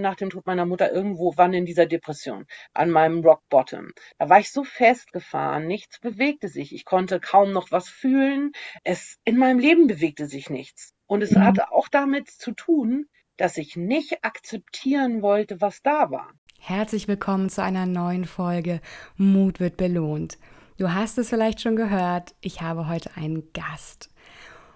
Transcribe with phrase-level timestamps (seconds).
[0.00, 3.92] nach dem Tod meiner Mutter irgendwo wann in dieser Depression, an meinem Rock Bottom.
[4.18, 6.74] Da war ich so festgefahren, nichts bewegte sich.
[6.74, 8.52] Ich konnte kaum noch was fühlen.
[8.84, 10.94] Es in meinem Leben bewegte sich nichts.
[11.06, 11.44] Und es mhm.
[11.44, 16.32] hatte auch damit zu tun, dass ich nicht akzeptieren wollte, was da war.
[16.58, 18.80] Herzlich willkommen zu einer neuen Folge
[19.16, 20.38] Mut wird belohnt.
[20.78, 24.11] Du hast es vielleicht schon gehört, ich habe heute einen Gast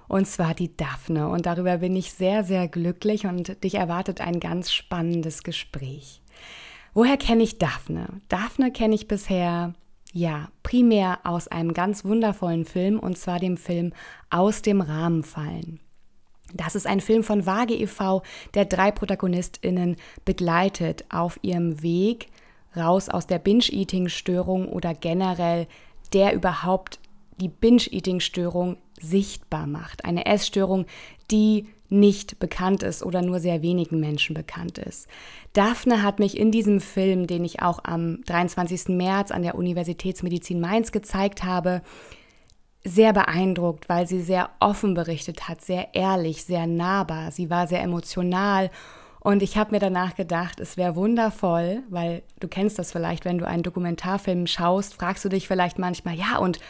[0.09, 1.29] und zwar die Daphne.
[1.29, 6.23] Und darüber bin ich sehr, sehr glücklich und dich erwartet ein ganz spannendes Gespräch.
[6.95, 8.07] Woher kenne ich Daphne?
[8.29, 9.75] Daphne kenne ich bisher,
[10.13, 13.93] ja, primär aus einem ganz wundervollen Film und zwar dem Film
[14.31, 15.81] Aus dem Rahmen fallen.
[16.55, 18.23] Das ist ein Film von Waage e.V.,
[18.55, 22.29] der drei ProtagonistInnen begleitet auf ihrem Weg
[22.77, 25.67] raus aus der Binge-Eating-Störung oder generell
[26.13, 27.01] der überhaupt
[27.39, 30.05] die Binge-Eating-Störung sichtbar macht.
[30.05, 30.87] Eine Essstörung,
[31.31, 35.07] die nicht bekannt ist oder nur sehr wenigen Menschen bekannt ist.
[35.53, 38.89] Daphne hat mich in diesem Film, den ich auch am 23.
[38.89, 41.83] März an der Universitätsmedizin Mainz gezeigt habe,
[42.85, 47.33] sehr beeindruckt, weil sie sehr offen berichtet hat, sehr ehrlich, sehr nahbar.
[47.33, 48.71] Sie war sehr emotional
[49.27, 53.39] und ich habe mir danach gedacht, es wäre wundervoll, weil du kennst das vielleicht, wenn
[53.39, 56.61] du einen Dokumentarfilm schaust, fragst du dich vielleicht manchmal, ja, und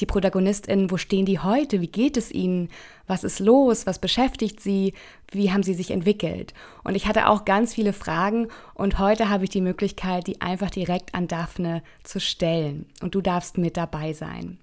[0.00, 1.80] die ProtagonistInnen, wo stehen die heute?
[1.80, 2.70] Wie geht es ihnen?
[3.06, 3.86] Was ist los?
[3.86, 4.94] Was beschäftigt sie?
[5.30, 6.54] Wie haben sie sich entwickelt?
[6.84, 10.70] Und ich hatte auch ganz viele Fragen und heute habe ich die Möglichkeit, die einfach
[10.70, 12.86] direkt an Daphne zu stellen.
[13.02, 14.58] Und du darfst mit dabei sein.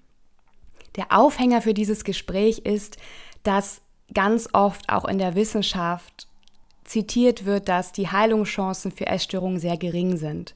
[0.96, 2.96] Der Aufhänger für dieses Gespräch ist,
[3.42, 3.82] dass
[4.14, 6.28] ganz oft auch in der Wissenschaft
[6.84, 10.54] zitiert wird, dass die Heilungschancen für Essstörungen sehr gering sind.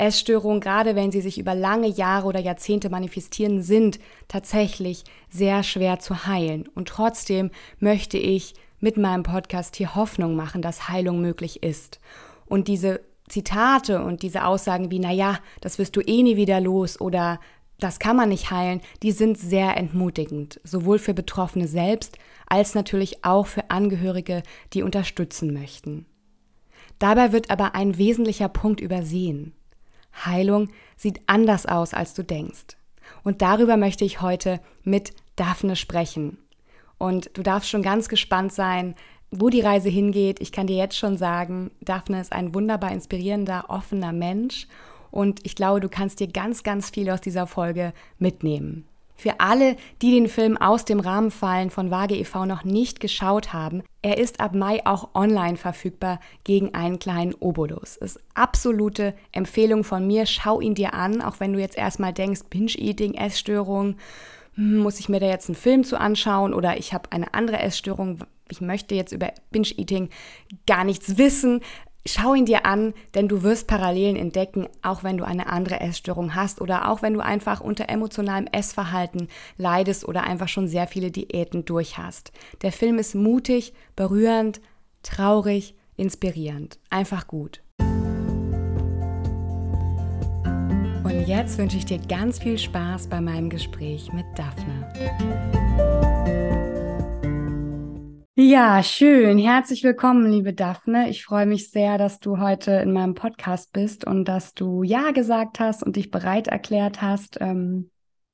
[0.00, 5.98] Essstörungen, gerade wenn sie sich über lange Jahre oder Jahrzehnte manifestieren, sind tatsächlich sehr schwer
[5.98, 6.68] zu heilen.
[6.74, 12.00] Und trotzdem möchte ich mit meinem Podcast hier Hoffnung machen, dass Heilung möglich ist.
[12.46, 16.60] Und diese Zitate und diese Aussagen wie, na ja, das wirst du eh nie wieder
[16.60, 17.38] los oder
[17.78, 23.24] das kann man nicht heilen, die sind sehr entmutigend, sowohl für Betroffene selbst als natürlich
[23.24, 26.06] auch für Angehörige, die unterstützen möchten.
[26.98, 29.54] Dabei wird aber ein wesentlicher Punkt übersehen.
[30.26, 32.76] Heilung sieht anders aus, als du denkst.
[33.22, 36.38] Und darüber möchte ich heute mit Daphne sprechen.
[36.98, 38.94] Und du darfst schon ganz gespannt sein,
[39.30, 40.40] wo die Reise hingeht.
[40.40, 44.66] Ich kann dir jetzt schon sagen, Daphne ist ein wunderbar inspirierender, offener Mensch.
[45.10, 48.86] Und ich glaube, du kannst dir ganz, ganz viel aus dieser Folge mitnehmen.
[49.20, 52.46] Für alle, die den Film aus dem Rahmen fallen von Waage e.V.
[52.46, 57.98] noch nicht geschaut haben, er ist ab Mai auch online verfügbar gegen einen kleinen Obolus.
[57.98, 60.24] Ist absolute Empfehlung von mir.
[60.24, 63.96] Schau ihn dir an, auch wenn du jetzt erstmal denkst, Binge-Eating, Essstörung,
[64.54, 67.58] hm, muss ich mir da jetzt einen Film zu anschauen oder ich habe eine andere
[67.58, 70.08] Essstörung, ich möchte jetzt über Binge-Eating
[70.66, 71.60] gar nichts wissen.
[72.06, 76.34] Schau ihn dir an, denn du wirst Parallelen entdecken, auch wenn du eine andere Essstörung
[76.34, 79.28] hast oder auch wenn du einfach unter emotionalem Essverhalten
[79.58, 82.32] leidest oder einfach schon sehr viele Diäten durch hast.
[82.62, 84.62] Der Film ist mutig, berührend,
[85.02, 86.78] traurig, inspirierend.
[86.88, 87.62] Einfach gut.
[91.04, 94.90] Und jetzt wünsche ich dir ganz viel Spaß bei meinem Gespräch mit Daphne.
[98.42, 99.36] Ja, schön.
[99.36, 101.10] Herzlich willkommen, liebe Daphne.
[101.10, 105.10] Ich freue mich sehr, dass du heute in meinem Podcast bist und dass du Ja
[105.10, 107.90] gesagt hast und dich bereit erklärt hast, ähm,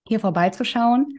[0.06, 1.18] hier vorbeizuschauen.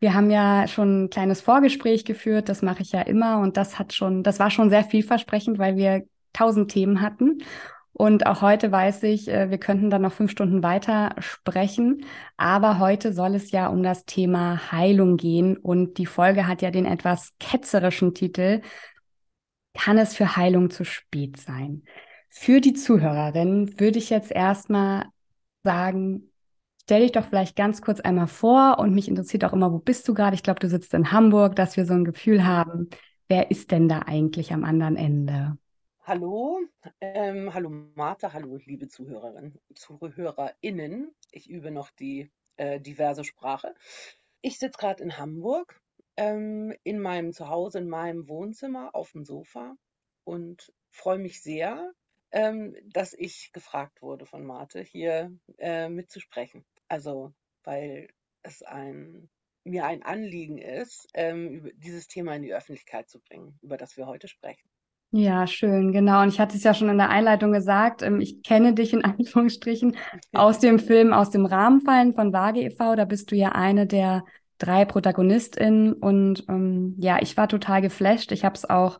[0.00, 3.78] Wir haben ja schon ein kleines Vorgespräch geführt, das mache ich ja immer und das
[3.78, 6.02] hat schon, das war schon sehr vielversprechend, weil wir
[6.32, 7.38] tausend Themen hatten.
[7.96, 12.04] Und auch heute weiß ich, äh, wir könnten dann noch fünf Stunden weiter sprechen.
[12.36, 15.56] Aber heute soll es ja um das Thema Heilung gehen.
[15.56, 18.62] Und die Folge hat ja den etwas ketzerischen Titel,
[19.74, 21.84] kann es für Heilung zu spät sein?
[22.28, 25.06] Für die Zuhörerin würde ich jetzt erstmal
[25.62, 26.32] sagen,
[26.82, 30.08] stell dich doch vielleicht ganz kurz einmal vor und mich interessiert auch immer, wo bist
[30.08, 30.34] du gerade?
[30.34, 32.90] Ich glaube, du sitzt in Hamburg, dass wir so ein Gefühl haben,
[33.28, 35.58] wer ist denn da eigentlich am anderen Ende?
[36.06, 36.60] Hallo,
[37.00, 41.14] ähm, hallo Martha, hallo liebe Zuhörerinnen, ZuhörerInnen.
[41.30, 43.74] Ich übe noch die äh, diverse Sprache.
[44.42, 45.80] Ich sitze gerade in Hamburg,
[46.18, 49.76] ähm, in meinem Zuhause, in meinem Wohnzimmer auf dem Sofa
[50.24, 51.94] und freue mich sehr,
[52.32, 56.66] ähm, dass ich gefragt wurde von Marte, hier äh, mitzusprechen.
[56.86, 58.10] Also, weil
[58.42, 59.30] es ein,
[59.64, 64.06] mir ein Anliegen ist, ähm, dieses Thema in die Öffentlichkeit zu bringen, über das wir
[64.06, 64.68] heute sprechen.
[65.16, 66.22] Ja, schön, genau.
[66.22, 69.04] Und ich hatte es ja schon in der Einleitung gesagt, ähm, ich kenne dich in
[69.04, 69.96] Anführungsstrichen
[70.32, 72.96] aus dem Film Aus dem Rahmenfallen von Waage e.V.
[72.96, 74.24] Da bist du ja eine der
[74.58, 75.92] drei ProtagonistInnen.
[75.92, 78.32] Und ähm, ja, ich war total geflasht.
[78.32, 78.98] Ich habe es auch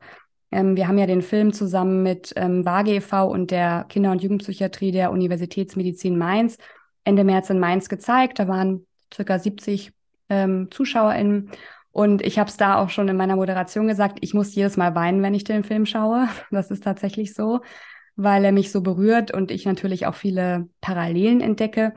[0.53, 3.27] Ähm, wir haben ja den Film zusammen mit ähm, WAGE e.V.
[3.27, 6.59] und der Kinder- und Jugendpsychiatrie der Universitätsmedizin Mainz
[7.03, 8.39] Ende März in Mainz gezeigt.
[8.39, 9.93] Da waren circa 70
[10.29, 11.51] ähm, ZuschauerInnen.
[11.94, 14.96] Und ich habe es da auch schon in meiner Moderation gesagt, ich muss jedes Mal
[14.96, 16.29] weinen, wenn ich den Film schaue.
[16.50, 17.61] Das ist tatsächlich so,
[18.17, 21.94] weil er mich so berührt und ich natürlich auch viele Parallelen entdecke.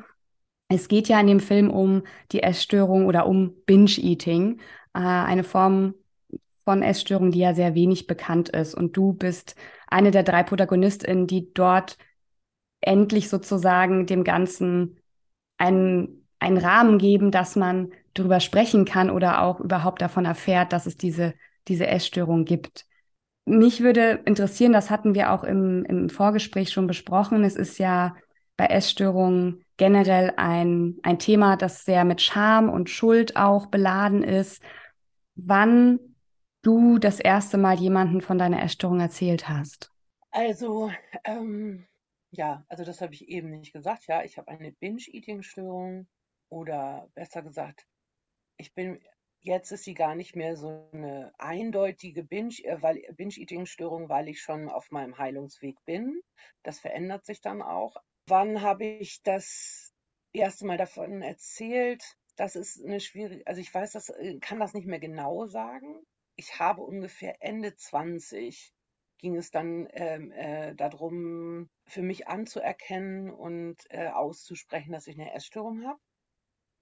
[0.68, 4.60] Es geht ja in dem Film um die Essstörung oder um Binge-Eating,
[4.94, 5.96] äh, eine Form
[6.64, 8.76] von Essstörung, die ja sehr wenig bekannt ist.
[8.76, 9.56] Und du bist
[9.88, 11.98] eine der drei Protagonistinnen, die dort
[12.82, 15.00] endlich sozusagen dem Ganzen
[15.58, 20.86] einen, einen Rahmen geben, dass man darüber sprechen kann oder auch überhaupt davon erfährt, dass
[20.86, 21.34] es diese,
[21.68, 22.86] diese Essstörung gibt.
[23.46, 27.44] Mich würde interessieren, das hatten wir auch im, im Vorgespräch schon besprochen.
[27.44, 28.16] Es ist ja
[28.58, 34.62] bei Essstörungen generell ein, ein Thema, das sehr mit Scham und Schuld auch beladen ist.
[35.36, 36.00] Wann
[36.64, 39.92] du das erste Mal jemanden von deiner Essstörung erzählt hast?
[40.32, 40.92] Also,
[41.24, 41.86] ähm,
[42.32, 44.08] ja, also das habe ich eben nicht gesagt.
[44.08, 46.08] Ja, ich habe eine Binge-Eating-Störung
[46.50, 47.86] oder besser gesagt,
[48.58, 49.00] ich bin,
[49.42, 54.92] jetzt ist sie gar nicht mehr so eine eindeutige äh, Binge-Eating-Störung, weil ich schon auf
[54.92, 56.22] meinem Heilungsweg bin.
[56.64, 57.98] Das verändert sich dann auch.
[58.28, 59.94] Wann habe ich das
[60.34, 62.04] erste Mal davon erzählt?
[62.36, 66.06] Das ist eine schwierige, also ich weiß das, äh, kann das nicht mehr genau sagen
[66.38, 68.72] ich habe ungefähr Ende 20
[69.18, 75.34] ging es dann ähm, äh, darum, für mich anzuerkennen und äh, auszusprechen, dass ich eine
[75.34, 76.00] Essstörung habe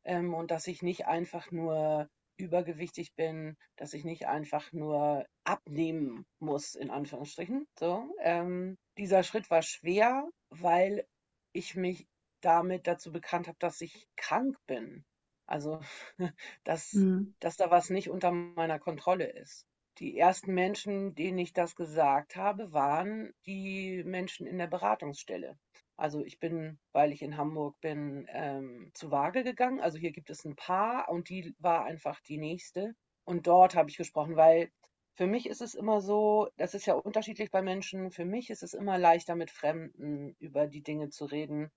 [0.05, 6.25] ähm, und dass ich nicht einfach nur übergewichtig bin, dass ich nicht einfach nur abnehmen
[6.39, 7.67] muss, in Anführungsstrichen.
[7.79, 11.05] So, ähm, dieser Schritt war schwer, weil
[11.53, 12.07] ich mich
[12.41, 15.05] damit dazu bekannt habe, dass ich krank bin.
[15.47, 15.79] Also,
[16.63, 17.35] dass, mhm.
[17.39, 19.65] dass da was nicht unter meiner Kontrolle ist.
[19.99, 25.57] Die ersten Menschen, denen ich das gesagt habe, waren die Menschen in der Beratungsstelle.
[25.97, 29.79] Also ich bin, weil ich in Hamburg bin, ähm, zu Waage gegangen.
[29.81, 32.93] Also hier gibt es ein Paar und die war einfach die nächste.
[33.25, 34.69] Und dort habe ich gesprochen, weil
[35.15, 38.63] für mich ist es immer so, das ist ja unterschiedlich bei Menschen, für mich ist
[38.63, 41.69] es immer leichter mit Fremden über die Dinge zu reden,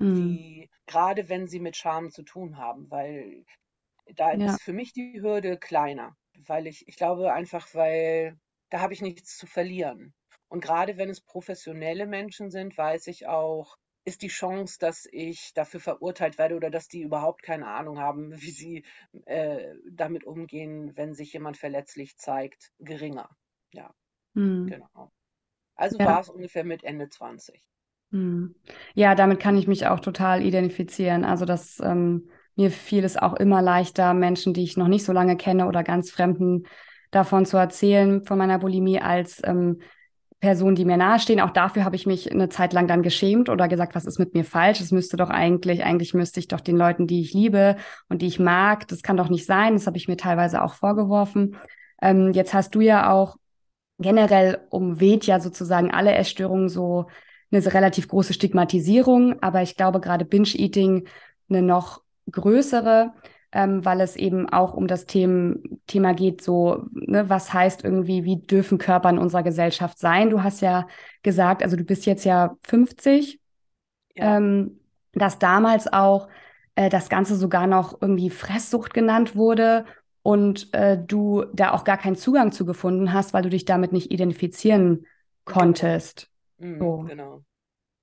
[0.00, 0.40] Mhm.
[0.40, 3.44] die, gerade wenn sie mit Scham zu tun haben, weil
[4.16, 4.56] da ja.
[4.56, 6.16] ist für mich die Hürde kleiner,
[6.46, 8.38] weil ich, ich glaube einfach, weil
[8.70, 10.14] da habe ich nichts zu verlieren.
[10.50, 15.54] Und gerade wenn es professionelle Menschen sind, weiß ich auch, ist die Chance, dass ich
[15.54, 18.84] dafür verurteilt werde oder dass die überhaupt keine Ahnung haben, wie sie
[19.24, 23.30] äh, damit umgehen, wenn sich jemand verletzlich zeigt, geringer.
[23.72, 23.94] Ja,
[24.34, 24.66] mhm.
[24.66, 25.12] genau.
[25.76, 26.04] Also ja.
[26.04, 27.62] war es ungefähr mit Ende 20.
[28.10, 28.54] Hm.
[28.94, 31.24] Ja, damit kann ich mich auch total identifizieren.
[31.24, 35.12] Also das ähm, mir fiel es auch immer leichter, Menschen, die ich noch nicht so
[35.12, 36.66] lange kenne oder ganz Fremden
[37.12, 39.80] davon zu erzählen von meiner Bulimie als ähm,
[40.40, 41.40] Personen, die mir nahestehen.
[41.40, 44.34] Auch dafür habe ich mich eine Zeit lang dann geschämt oder gesagt, was ist mit
[44.34, 44.80] mir falsch?
[44.80, 47.76] Es müsste doch eigentlich, eigentlich müsste ich doch den Leuten, die ich liebe
[48.08, 49.74] und die ich mag, das kann doch nicht sein.
[49.74, 51.56] Das habe ich mir teilweise auch vorgeworfen.
[52.00, 53.36] Ähm, jetzt hast du ja auch
[53.98, 57.06] generell umweht ja sozusagen alle Essstörungen so
[57.52, 61.06] eine relativ große Stigmatisierung, aber ich glaube gerade Binge-Eating
[61.50, 63.12] eine noch größere,
[63.52, 68.24] ähm, weil es eben auch um das Themen, Thema geht, so, ne, was heißt irgendwie,
[68.24, 70.30] wie dürfen Körper in unserer Gesellschaft sein?
[70.30, 70.86] Du hast ja
[71.22, 73.40] gesagt, also du bist jetzt ja 50,
[74.16, 74.36] ja.
[74.36, 74.80] Ähm,
[75.12, 76.28] dass damals auch
[76.74, 79.84] äh, das Ganze sogar noch irgendwie Fresssucht genannt wurde
[80.22, 83.92] und äh, du da auch gar keinen Zugang zu gefunden hast, weil du dich damit
[83.92, 85.06] nicht identifizieren
[85.44, 86.28] konntest.
[86.58, 87.04] Mhm, so.
[87.08, 87.42] Genau.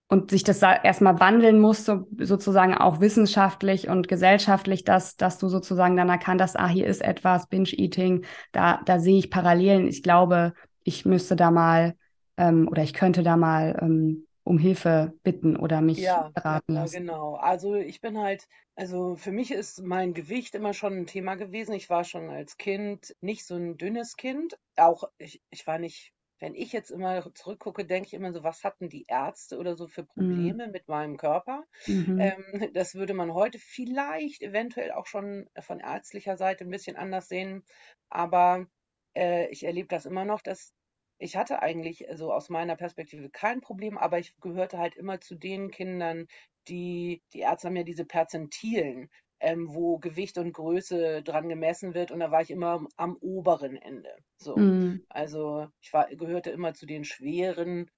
[0.10, 5.98] Und sich das erstmal wandeln musste, sozusagen auch wissenschaftlich und gesellschaftlich, dass, dass du sozusagen
[5.98, 8.24] dann erkannt hast, ah, hier ist etwas, Binge-Eating,
[8.54, 9.88] da, da sehe ich Parallelen.
[9.88, 11.96] Ich glaube, ich müsste da mal
[12.38, 16.94] ähm, oder ich könnte da mal ähm, um Hilfe bitten oder mich ja, beraten lassen.
[16.94, 17.36] Ja, genau.
[17.36, 21.74] Also ich bin halt, also für mich ist mein Gewicht immer schon ein Thema gewesen.
[21.74, 24.58] Ich war schon als Kind nicht so ein dünnes Kind.
[24.78, 28.64] Auch ich, ich war nicht wenn ich jetzt immer zurückgucke, denke ich immer so, was
[28.64, 30.08] hatten die Ärzte oder so für mhm.
[30.08, 30.72] Probleme mhm.
[30.72, 31.64] mit meinem Körper?
[31.88, 32.20] Mhm.
[32.20, 37.28] Ähm, das würde man heute vielleicht eventuell auch schon von ärztlicher Seite ein bisschen anders
[37.28, 37.64] sehen.
[38.10, 38.68] Aber
[39.16, 40.74] äh, ich erlebe das immer noch, dass
[41.20, 45.20] ich hatte eigentlich so also aus meiner Perspektive kein Problem, aber ich gehörte halt immer
[45.20, 46.28] zu den Kindern,
[46.68, 52.12] die, die Ärzte haben ja diese Perzentilen ähm, wo Gewicht und Größe dran gemessen wird
[52.12, 54.16] und da war ich immer am oberen Ende.
[54.38, 54.56] So.
[54.56, 55.06] Mhm.
[55.10, 57.90] Also ich war, gehörte immer zu den schweren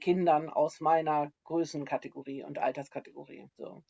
[0.00, 3.48] Kindern aus meiner Größenkategorie und Alterskategorie.
[3.56, 3.82] So.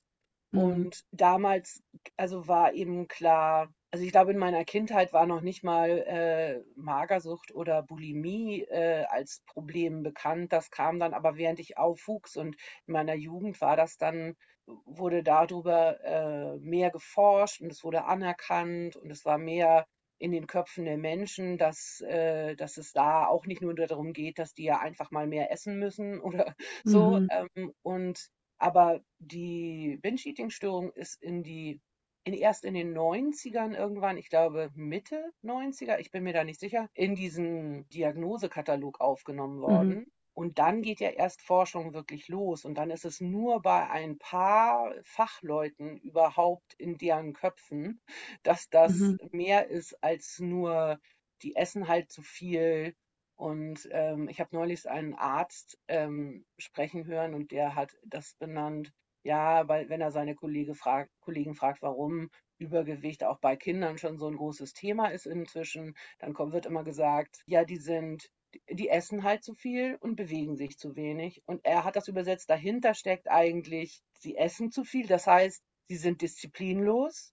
[0.52, 0.60] Mhm.
[0.60, 1.82] Und damals,
[2.16, 6.62] also war eben klar, also ich glaube, in meiner Kindheit war noch nicht mal äh,
[6.76, 10.52] Magersucht oder Bulimie äh, als Problem bekannt.
[10.52, 14.36] Das kam dann aber, während ich aufwuchs und in meiner Jugend war das dann,
[14.84, 19.86] wurde darüber äh, mehr geforscht und es wurde anerkannt und es war mehr
[20.18, 24.38] in den Köpfen der Menschen, dass, äh, dass es da auch nicht nur darum geht,
[24.38, 27.18] dass die ja einfach mal mehr essen müssen oder so.
[27.18, 27.28] Mhm.
[27.30, 31.80] Ähm, und aber die Binge-Eating-Störung ist in die
[32.24, 36.60] in, erst in den 90ern irgendwann, ich glaube Mitte 90er, ich bin mir da nicht
[36.60, 40.06] sicher, in diesen Diagnosekatalog aufgenommen Mhm.
[40.38, 42.64] Und dann geht ja erst Forschung wirklich los.
[42.64, 48.00] Und dann ist es nur bei ein paar Fachleuten überhaupt in deren Köpfen,
[48.44, 49.18] dass das Mhm.
[49.32, 51.00] mehr ist als nur,
[51.42, 52.94] die essen halt zu viel.
[53.36, 58.92] Und ähm, ich habe neulich einen Arzt ähm, sprechen hören und der hat das benannt,
[59.22, 64.18] ja, weil wenn er seine Kollege fragt, Kollegen fragt, warum Übergewicht auch bei Kindern schon
[64.18, 68.28] so ein großes Thema ist inzwischen, dann kommt, wird immer gesagt, ja, die sind,
[68.70, 71.42] die essen halt zu viel und bewegen sich zu wenig.
[71.46, 75.96] Und er hat das übersetzt, dahinter steckt eigentlich, sie essen zu viel, das heißt, sie
[75.96, 77.32] sind disziplinlos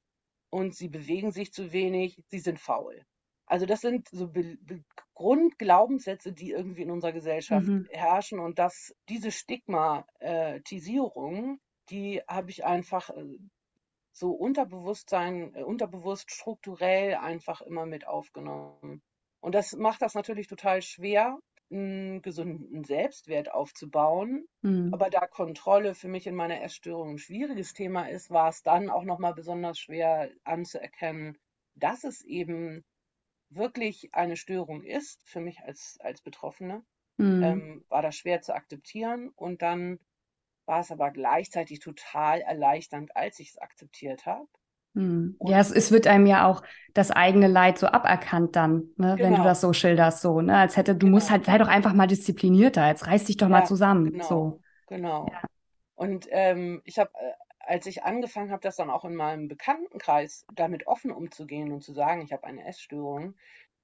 [0.49, 3.05] und sie bewegen sich zu wenig, sie sind faul.
[3.47, 4.83] Also das sind so Be Be
[5.15, 7.87] Grundglaubenssätze, die irgendwie in unserer Gesellschaft Mhm.
[7.89, 13.37] herrschen und dass diese Stigmatisierung, die habe ich einfach äh,
[14.11, 19.01] so Unterbewusstsein, äh, unterbewusst strukturell einfach immer mit aufgenommen.
[19.45, 21.37] Und das macht das natürlich total schwer,
[21.71, 24.47] einen gesunden Selbstwert aufzubauen.
[24.63, 24.91] Mhm.
[24.91, 28.89] Aber da Kontrolle für mich in meiner Essstörung ein schwieriges Thema ist, war es dann
[28.89, 31.37] auch nochmal besonders schwer anzuerkennen,
[31.75, 32.83] dass es eben
[33.49, 36.83] wirklich eine Störung ist, für mich als, als Betroffene,
[37.19, 37.43] Mhm.
[37.43, 39.29] ähm, war das schwer zu akzeptieren.
[39.35, 39.99] Und dann
[40.65, 44.47] war es aber gleichzeitig total erleichternd, als ich es akzeptiert habe.
[44.95, 45.35] Mhm.
[45.39, 49.17] Und Ja, es, es wird einem ja auch das eigene Leid so aberkannt dann, ne,
[49.21, 51.57] wenn du genau, das so schilderst, so, ne, als hätte, du musst genau, halt, sei
[51.59, 54.63] doch einfach mal disziplinierter, jetzt reiß dich doch mal ja, zusammen, genau, so.
[54.87, 55.27] genau.
[55.31, 55.41] Ja.
[55.95, 60.45] Und ähm, ich habe, äh, als ich angefangen habe, das dann auch in meinem Bekanntenkreis
[60.53, 63.35] damit offen umzugehen und zu sagen, ich habe eine Essstörung,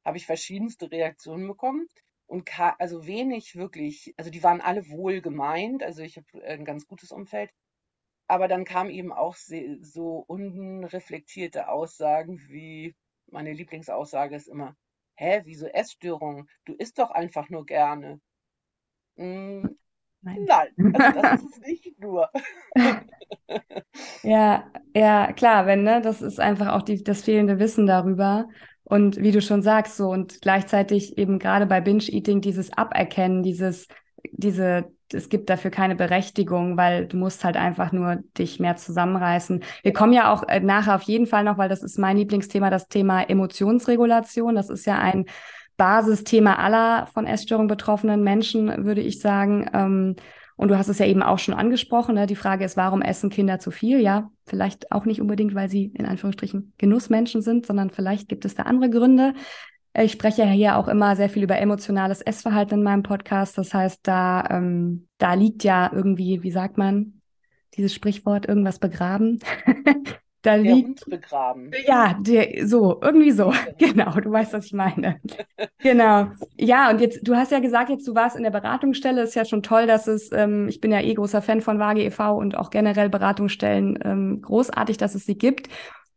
[0.06, 1.88] habe ich verschiedenste Reaktionen bekommen
[2.28, 2.50] und
[2.80, 7.12] also wenig wirklich, also die waren alle wohl gemeint, also ich habe ein ganz gutes
[7.12, 7.52] Umfeld,
[8.32, 12.96] aber dann kamen eben auch so unreflektierte Aussagen wie
[13.28, 14.76] meine Lieblingsaussage ist immer:
[15.16, 16.48] „Hä, wieso Essstörung?
[16.66, 18.22] Du isst doch einfach nur gerne.“
[19.18, 19.78] Hm,
[20.22, 20.48] Nein.
[20.48, 22.30] nein, also das ist nicht nur.
[24.24, 28.48] Ja, ja, klar, wenn, ne, das ist einfach auch die, das fehlende Wissen darüber.
[28.84, 33.88] Und wie du schon sagst, so und gleichzeitig eben gerade bei Binge-Eating dieses Aberkennen, dieses,
[34.32, 39.64] diese, es gibt dafür keine Berechtigung, weil du musst halt einfach nur dich mehr zusammenreißen.
[39.84, 42.70] Wir kommen ja auch äh, nachher auf jeden Fall noch, weil das ist mein Lieblingsthema,
[42.70, 44.56] das Thema Emotionsregulation.
[44.56, 45.26] Das ist ja ein
[45.78, 49.70] Basisthema aller von Essstörungen betroffenen Menschen, würde ich sagen.
[49.74, 50.16] Ähm,
[50.56, 52.14] und du hast es ja eben auch schon angesprochen.
[52.14, 52.28] Ne?
[52.28, 54.00] Die Frage ist, warum essen Kinder zu viel?
[54.00, 58.54] Ja, vielleicht auch nicht unbedingt, weil sie in Anführungsstrichen Genussmenschen sind, sondern vielleicht gibt es
[58.54, 59.34] da andere Gründe.
[59.94, 63.58] Ich spreche ja hier auch immer sehr viel über emotionales Essverhalten in meinem Podcast.
[63.58, 67.22] Das heißt, da, ähm, da liegt ja irgendwie, wie sagt man,
[67.76, 69.40] dieses Sprichwort, irgendwas begraben.
[70.42, 71.06] da Der liegt.
[71.10, 71.72] Begraben.
[71.86, 73.54] Ja, der, so, irgendwie so.
[73.78, 75.20] Genau, du weißt, was ich meine.
[75.80, 76.28] Genau.
[76.58, 79.24] Ja, und jetzt, du hast ja gesagt, jetzt du warst in der Beratungsstelle.
[79.24, 82.04] Ist ja schon toll, dass es, ähm, ich bin ja eh großer Fan von Waage
[82.04, 82.38] e.V.
[82.38, 83.98] und auch generell Beratungsstellen.
[84.04, 85.70] Ähm, großartig, dass es sie gibt.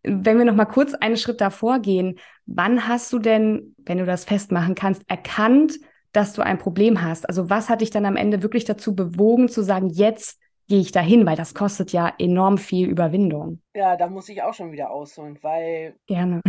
[0.05, 4.07] Wenn wir noch mal kurz einen Schritt davor gehen, wann hast du denn, wenn du
[4.07, 5.75] das festmachen kannst, erkannt,
[6.13, 7.29] dass du ein Problem hast?
[7.29, 10.93] Also was hat dich dann am Ende wirklich dazu bewogen, zu sagen, jetzt gehe ich
[10.93, 13.61] dahin, weil das kostet ja enorm viel Überwindung.
[13.75, 15.97] Ja, da muss ich auch schon wieder ausholen, weil.
[16.07, 16.41] Gerne.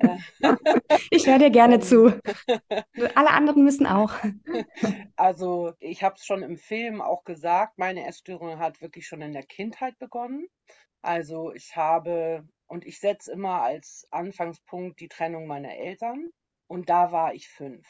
[0.00, 0.18] Äh,
[1.10, 2.06] ich höre dir gerne ähm, zu.
[3.14, 4.12] Alle anderen müssen auch.
[5.16, 9.32] Also, ich habe es schon im Film auch gesagt, meine Essstörung hat wirklich schon in
[9.32, 10.46] der Kindheit begonnen.
[11.02, 16.30] Also, ich habe und ich setze immer als Anfangspunkt die Trennung meiner Eltern
[16.68, 17.86] und da war ich fünf.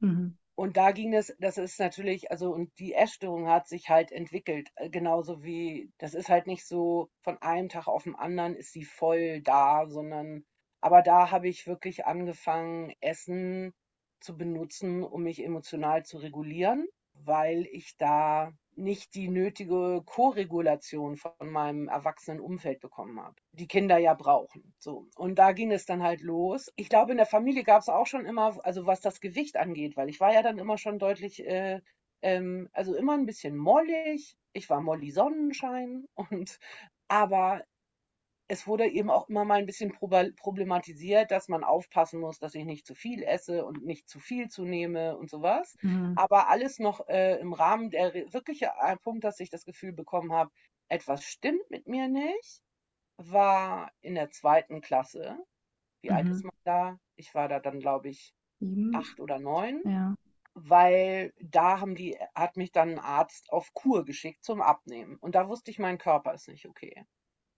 [0.00, 0.38] Mhm.
[0.54, 4.68] Und da ging es, das ist natürlich, also und die Essstörung hat sich halt entwickelt,
[4.76, 8.72] äh, genauso wie, das ist halt nicht so von einem Tag auf den anderen ist
[8.72, 10.44] sie voll da, sondern,
[10.82, 13.72] aber da habe ich wirklich angefangen, Essen
[14.20, 21.32] zu benutzen, um mich emotional zu regulieren, weil ich da nicht die nötige Koregulation von
[21.50, 24.74] meinem erwachsenen Umfeld bekommen habe, die Kinder ja brauchen.
[24.78, 25.08] So.
[25.16, 26.70] Und da ging es dann halt los.
[26.76, 29.96] Ich glaube, in der Familie gab es auch schon immer, also was das Gewicht angeht,
[29.96, 31.80] weil ich war ja dann immer schon deutlich, äh,
[32.22, 34.36] ähm, also immer ein bisschen mollig.
[34.52, 36.58] Ich war Molly Sonnenschein und
[37.08, 37.64] aber
[38.50, 42.64] es wurde eben auch immer mal ein bisschen problematisiert, dass man aufpassen muss, dass ich
[42.64, 45.76] nicht zu viel esse und nicht zu viel zunehme und sowas.
[45.82, 46.14] Mhm.
[46.16, 48.72] Aber alles noch äh, im Rahmen der wirkliche
[49.04, 50.50] Punkt, dass ich das Gefühl bekommen habe,
[50.88, 52.60] etwas stimmt mit mir nicht,
[53.18, 55.38] war in der zweiten Klasse.
[56.02, 56.16] Wie mhm.
[56.16, 56.98] alt ist man da?
[57.14, 58.90] Ich war da dann, glaube ich, Sieben.
[58.96, 59.80] acht oder neun.
[59.84, 60.16] Ja.
[60.54, 65.18] Weil da haben die, hat mich dann ein Arzt auf Kur geschickt zum Abnehmen.
[65.18, 67.04] Und da wusste ich, mein Körper ist nicht okay.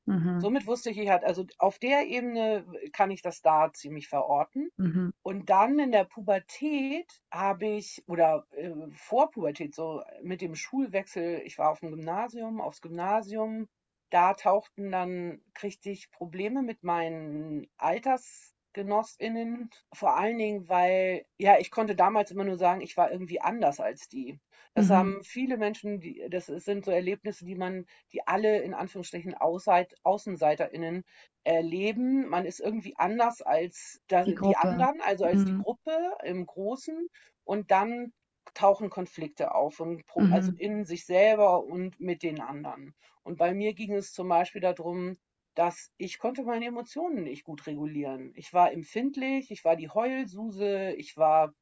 [0.06, 0.42] Mhm.
[0.42, 4.70] Somit wusste ich, ich hatte, also auf der Ebene kann ich das da ziemlich verorten.
[4.78, 5.12] Mhm.
[5.24, 11.42] Und dann in der Pubertät habe ich, oder äh, vor Pubertät, so mit dem Schulwechsel,
[11.44, 13.68] ich war auf dem Gymnasium, aufs Gymnasium,
[14.10, 21.58] da tauchten dann, kriegte ich Probleme mit meinen Alters, GenossInnen, vor allen Dingen, weil, ja,
[21.58, 24.38] ich konnte damals immer nur sagen, ich war irgendwie anders als die.
[24.74, 24.94] Das mhm.
[24.94, 29.94] haben viele Menschen, die, das sind so Erlebnisse, die man, die alle in Anführungsstrichen Außeit,
[30.02, 31.04] AußenseiterInnen
[31.44, 32.28] erleben.
[32.28, 35.46] Man ist irgendwie anders als da, die, die, anderen, also als mhm.
[35.46, 37.08] die Gruppe im Großen.
[37.44, 38.12] Und dann
[38.54, 40.32] tauchen Konflikte auf, und, also mhm.
[40.32, 42.94] also in sich selber und mit den anderen.
[43.22, 45.16] Und bei mir ging es zum Beispiel darum,
[45.54, 48.32] dass ich konnte meine Emotionen nicht gut regulieren.
[48.34, 51.52] Ich war empfindlich, ich war die Heulsuse, ich war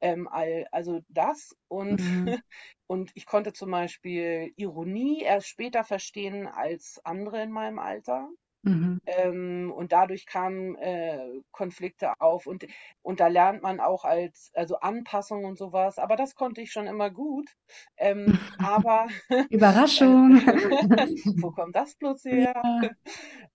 [0.00, 2.36] ähm, all, also das und, mhm.
[2.86, 8.28] und ich konnte zum Beispiel Ironie erst später verstehen als andere in meinem Alter.
[8.66, 9.00] Mhm.
[9.06, 12.66] Ähm, und dadurch kamen äh, Konflikte auf und,
[13.02, 16.88] und da lernt man auch als, also Anpassung und sowas, aber das konnte ich schon
[16.88, 17.48] immer gut.
[17.96, 19.06] Ähm, aber
[19.50, 20.36] Überraschung.
[21.40, 22.54] wo kommt das bloß her?
[22.56, 22.90] Ja.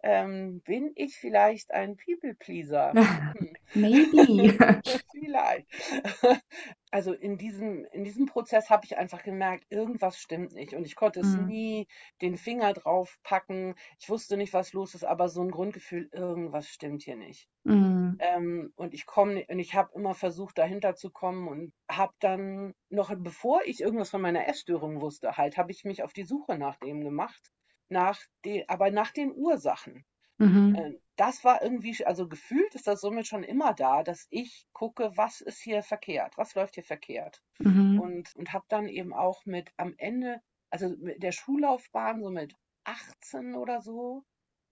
[0.02, 2.94] Ähm, bin ich vielleicht ein People-Pleaser?
[2.94, 3.54] Hm.
[3.74, 4.58] Maybe.
[5.12, 5.68] vielleicht
[6.92, 10.74] also in diesem, in diesem Prozess habe ich einfach gemerkt, irgendwas stimmt nicht.
[10.74, 11.46] Und ich konnte es mhm.
[11.48, 11.88] nie
[12.22, 13.76] den Finger drauf packen.
[13.98, 17.48] Ich wusste nicht, was los ist, aber so ein Grundgefühl, irgendwas stimmt hier nicht.
[17.64, 18.18] Mhm.
[18.20, 22.74] Ähm, und ich komme, und ich habe immer versucht, dahinter zu kommen und habe dann
[22.90, 26.58] noch, bevor ich irgendwas von meiner Essstörung wusste, halt, habe ich mich auf die Suche
[26.58, 27.52] nach dem gemacht.
[27.88, 30.06] Nach den, aber nach den Ursachen.
[30.42, 30.76] Mhm.
[30.76, 35.12] Ähm, das war irgendwie, also gefühlt ist das somit schon immer da, dass ich gucke,
[35.16, 37.44] was ist hier verkehrt, was läuft hier verkehrt.
[37.60, 38.00] Mhm.
[38.00, 42.56] Und, und habe dann eben auch mit am Ende, also mit der Schullaufbahn, so mit
[42.86, 44.24] 18 oder so,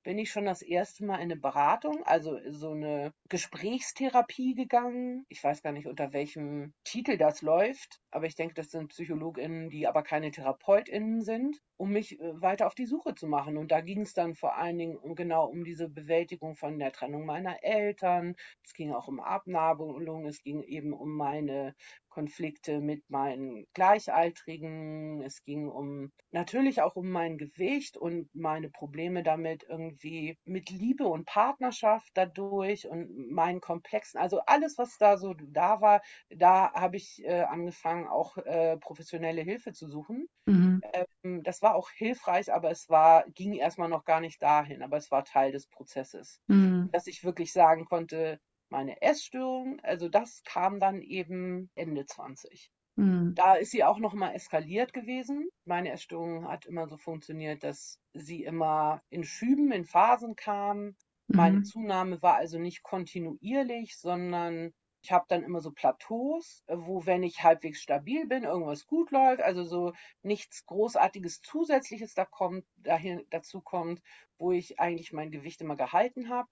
[0.03, 5.25] bin ich schon das erste Mal in eine Beratung, also so eine Gesprächstherapie gegangen.
[5.29, 9.69] Ich weiß gar nicht, unter welchem Titel das läuft, aber ich denke, das sind PsychologInnen,
[9.69, 13.57] die aber keine TherapeutInnen sind, um mich äh, weiter auf die Suche zu machen.
[13.57, 17.25] Und da ging es dann vor allen Dingen genau um diese Bewältigung von der Trennung
[17.25, 18.35] meiner Eltern.
[18.63, 21.75] Es ging auch um Abnabelung, es ging eben um meine
[22.09, 25.21] Konflikte mit meinen Gleichaltrigen.
[25.23, 31.05] Es ging um natürlich auch um mein Gewicht und meine Probleme damit irgendwie mit Liebe
[31.07, 34.19] und Partnerschaft dadurch und meinen Komplexen.
[34.19, 39.41] Also alles, was da so da war, da habe ich äh, angefangen, auch äh, professionelle
[39.41, 40.27] Hilfe zu suchen.
[40.45, 40.81] Mhm.
[40.93, 44.97] Ähm, das war auch hilfreich, aber es war, ging erstmal noch gar nicht dahin, aber
[44.97, 46.41] es war Teil des Prozesses.
[46.47, 46.89] Mhm.
[46.91, 52.71] Dass ich wirklich sagen konnte, meine Essstörung, also das kam dann eben Ende 20.
[52.95, 53.33] Mhm.
[53.35, 55.49] Da ist sie auch noch mal eskaliert gewesen.
[55.65, 60.95] Meine Essstörung hat immer so funktioniert, dass sie immer in Schüben, in Phasen kam.
[61.27, 61.63] Meine mhm.
[61.63, 67.41] Zunahme war also nicht kontinuierlich, sondern ich habe dann immer so Plateaus, wo, wenn ich
[67.41, 73.61] halbwegs stabil bin, irgendwas gut läuft, also so nichts Großartiges Zusätzliches da kommt, dahin, dazu
[73.61, 74.01] kommt,
[74.37, 76.49] wo ich eigentlich mein Gewicht immer gehalten habe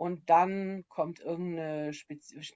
[0.00, 1.90] und dann kommt irgendeine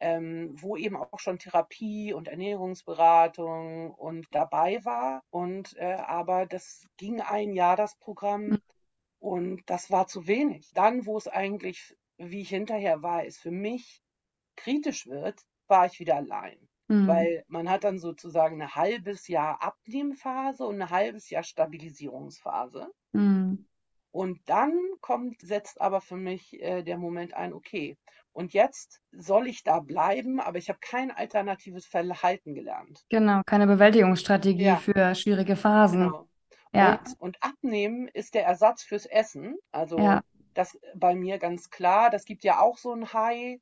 [0.00, 5.22] ähm, wo eben auch schon Therapie und Ernährungsberatung und dabei war.
[5.30, 8.62] Und äh, aber das ging ein Jahr, das Programm, mhm.
[9.18, 10.70] und das war zu wenig.
[10.74, 14.02] Dann, wo es eigentlich, wie ich hinterher weiß, für mich
[14.56, 16.58] kritisch wird, war ich wieder allein.
[16.88, 17.06] Mhm.
[17.06, 22.88] Weil man hat dann sozusagen ein halbes Jahr Abnehmphase und ein halbes Jahr Stabilisierungsphase.
[23.12, 23.66] Mhm.
[24.10, 27.98] Und dann kommt, setzt aber für mich äh, der Moment ein, okay,
[28.32, 33.04] und jetzt soll ich da bleiben, aber ich habe kein alternatives Verhalten gelernt.
[33.08, 34.76] Genau, keine Bewältigungsstrategie ja.
[34.76, 36.04] für schwierige Phasen.
[36.06, 36.28] Genau.
[36.72, 36.94] Ja.
[36.96, 39.56] Und, und, Abnehmen ist der Ersatz fürs Essen.
[39.72, 40.22] Also ja.
[40.54, 43.60] das bei mir ganz klar, das gibt ja auch so ein High.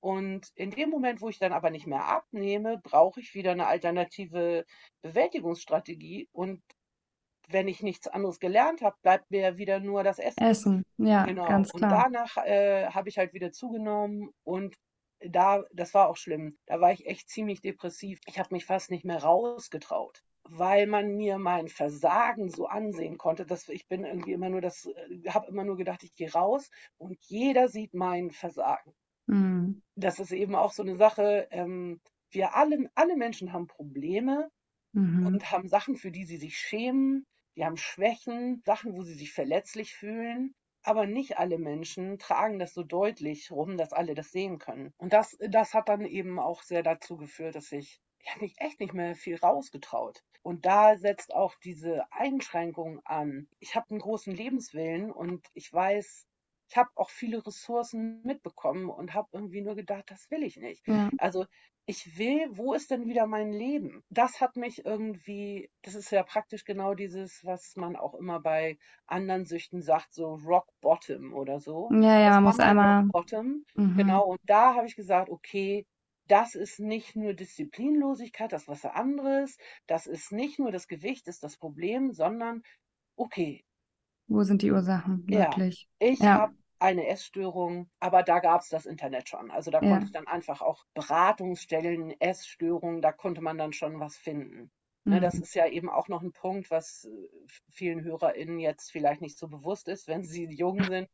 [0.00, 3.66] Und in dem Moment, wo ich dann aber nicht mehr abnehme, brauche ich wieder eine
[3.66, 4.64] alternative
[5.02, 6.28] Bewältigungsstrategie.
[6.32, 6.62] Und
[7.50, 10.42] wenn ich nichts anderes gelernt habe, bleibt mir wieder nur das Essen.
[10.42, 11.46] Essen, ja, genau.
[11.46, 11.90] ganz klar.
[11.90, 14.76] Und danach äh, habe ich halt wieder zugenommen und
[15.20, 16.58] da, das war auch schlimm.
[16.66, 18.20] Da war ich echt ziemlich depressiv.
[18.26, 23.44] Ich habe mich fast nicht mehr rausgetraut, weil man mir mein Versagen so ansehen konnte,
[23.44, 26.70] dass ich bin irgendwie immer nur das, äh, habe immer nur gedacht, ich gehe raus
[26.98, 28.92] und jeder sieht mein Versagen.
[29.26, 29.82] Mhm.
[29.96, 31.48] Das ist eben auch so eine Sache.
[31.50, 34.50] Ähm, wir alle, alle Menschen haben Probleme
[34.92, 35.26] mhm.
[35.26, 37.26] und haben Sachen, für die sie sich schämen
[37.58, 40.54] die haben Schwächen, Sachen, wo sie sich verletzlich fühlen.
[40.84, 44.94] Aber nicht alle Menschen tragen das so deutlich rum, dass alle das sehen können.
[44.96, 48.78] Und das, das hat dann eben auch sehr dazu geführt, dass ich ja, mich echt
[48.78, 50.22] nicht mehr viel rausgetraut.
[50.42, 53.48] Und da setzt auch diese Einschränkung an.
[53.58, 56.28] Ich habe einen großen Lebenswillen und ich weiß,
[56.70, 60.86] ich habe auch viele Ressourcen mitbekommen und habe irgendwie nur gedacht, das will ich nicht.
[60.86, 61.10] Ja.
[61.18, 61.44] Also
[61.88, 64.04] ich will, wo ist denn wieder mein Leben?
[64.10, 68.78] Das hat mich irgendwie, das ist ja praktisch genau dieses, was man auch immer bei
[69.06, 71.88] anderen Süchten sagt, so Rock Bottom oder so.
[71.90, 73.04] Ja, ja, man muss einmal.
[73.04, 73.96] Rock Bottom, mhm.
[73.96, 74.26] genau.
[74.26, 75.86] Und da habe ich gesagt, okay,
[76.26, 79.56] das ist nicht nur Disziplinlosigkeit, das ist was anderes.
[79.86, 82.64] Das ist nicht nur das Gewicht, ist das Problem, sondern
[83.16, 83.64] okay.
[84.26, 85.88] Wo sind die Ursachen wirklich?
[86.02, 86.34] Ja, ich ja.
[86.34, 89.50] habe eine Essstörung, aber da gab es das Internet schon.
[89.50, 89.88] Also da ja.
[89.88, 94.70] konnte ich dann einfach auch Beratungsstellen, Essstörungen, da konnte man dann schon was finden.
[95.04, 95.20] Ne, mhm.
[95.22, 97.28] das ist ja eben auch noch ein Punkt, was äh,
[97.70, 101.08] vielen HörerInnen jetzt vielleicht nicht so bewusst ist, wenn sie jung sind.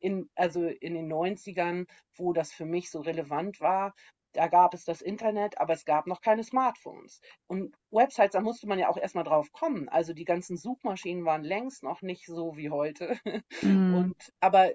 [0.00, 3.94] In, also in den 90ern, wo das für mich so relevant war,
[4.32, 7.20] da gab es das Internet, aber es gab noch keine Smartphones.
[7.46, 9.88] Und Websites, da musste man ja auch erstmal drauf kommen.
[9.88, 13.18] Also die ganzen Suchmaschinen waren längst noch nicht so wie heute.
[13.62, 13.94] Mhm.
[13.94, 14.72] Und, aber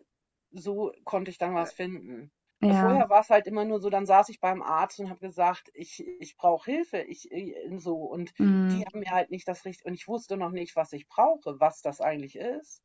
[0.51, 2.31] so konnte ich dann was finden.
[2.63, 2.81] Ja.
[2.81, 5.71] Vorher war es halt immer nur so, dann saß ich beim Arzt und habe gesagt,
[5.73, 8.69] ich, ich brauche Hilfe, ich äh, so und mm.
[8.69, 11.59] die haben mir halt nicht das Richtige und ich wusste noch nicht, was ich brauche,
[11.59, 12.83] was das eigentlich ist.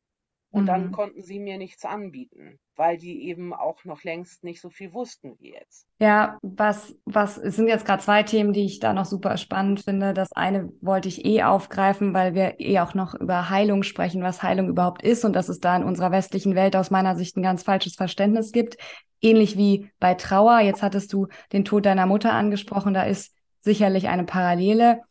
[0.57, 0.67] Und mhm.
[0.67, 4.91] dann konnten sie mir nichts anbieten, weil die eben auch noch längst nicht so viel
[4.91, 5.85] wussten wie jetzt.
[5.99, 9.81] Ja, was, was, es sind jetzt gerade zwei Themen, die ich da noch super spannend
[9.81, 10.15] finde.
[10.15, 14.41] Das eine wollte ich eh aufgreifen, weil wir eh auch noch über Heilung sprechen, was
[14.41, 17.43] Heilung überhaupt ist und dass es da in unserer westlichen Welt aus meiner Sicht ein
[17.43, 18.77] ganz falsches Verständnis gibt.
[19.21, 20.59] Ähnlich wie bei Trauer.
[20.61, 22.95] Jetzt hattest du den Tod deiner Mutter angesprochen.
[22.95, 25.01] Da ist sicherlich eine Parallele.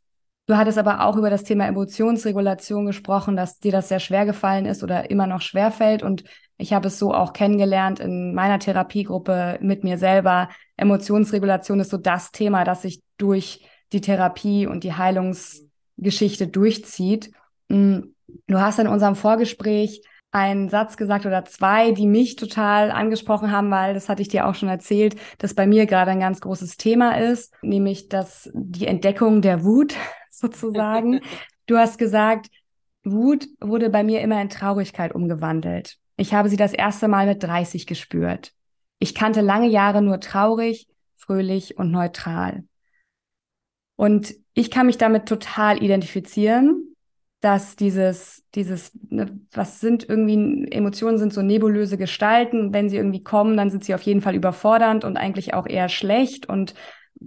[0.47, 4.65] Du hattest aber auch über das Thema Emotionsregulation gesprochen, dass dir das sehr schwer gefallen
[4.65, 6.05] ist oder immer noch schwer fällt.
[6.05, 6.23] Und
[6.57, 10.49] ich habe es so auch kennengelernt in meiner Therapiegruppe mit mir selber.
[10.77, 17.33] Emotionsregulation ist so das Thema, das sich durch die Therapie und die Heilungsgeschichte durchzieht.
[17.69, 17.99] Mm,
[18.47, 23.71] du hast in unserem Vorgespräch einen Satz gesagt oder zwei, die mich total angesprochen haben,
[23.71, 26.77] weil das hatte ich dir auch schon erzählt, dass bei mir gerade ein ganz großes
[26.77, 29.95] Thema ist, nämlich dass die Entdeckung der Wut
[30.39, 31.21] sozusagen.
[31.67, 32.49] du hast gesagt,
[33.05, 35.97] Wut wurde bei mir immer in Traurigkeit umgewandelt.
[36.17, 38.53] Ich habe sie das erste Mal mit 30 gespürt.
[38.99, 42.65] Ich kannte lange Jahre nur traurig, fröhlich und neutral.
[43.97, 46.97] Und ich kann mich damit total identifizieren
[47.41, 52.73] dass dieses, dieses, ne, was sind irgendwie, Emotionen sind so nebulöse Gestalten.
[52.73, 55.89] Wenn sie irgendwie kommen, dann sind sie auf jeden Fall überfordernd und eigentlich auch eher
[55.89, 56.75] schlecht und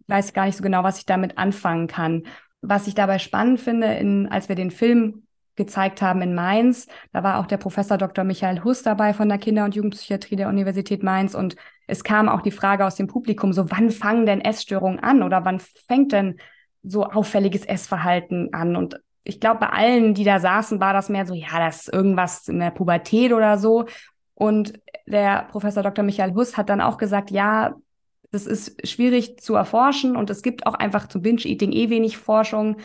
[0.08, 2.24] weiß gar nicht so genau, was ich damit anfangen kann.
[2.62, 5.24] Was ich dabei spannend finde, in, als wir den Film
[5.60, 6.88] gezeigt haben in Mainz.
[7.12, 8.24] Da war auch der Professor Dr.
[8.24, 11.36] Michael Huss dabei von der Kinder- und Jugendpsychiatrie der Universität Mainz.
[11.36, 15.22] Und es kam auch die Frage aus dem Publikum, so wann fangen denn Essstörungen an
[15.22, 16.40] oder wann fängt denn
[16.82, 18.76] so auffälliges Essverhalten an?
[18.78, 21.94] Und ich glaube, bei allen, die da saßen, war das mehr so, ja, das ist
[21.94, 23.86] irgendwas in der Pubertät oder so.
[24.34, 26.06] Und der Professor Dr.
[26.06, 27.76] Michael Huss hat dann auch gesagt, ja,
[28.32, 32.78] das ist schwierig zu erforschen und es gibt auch einfach zum Binge-Eating eh wenig Forschung,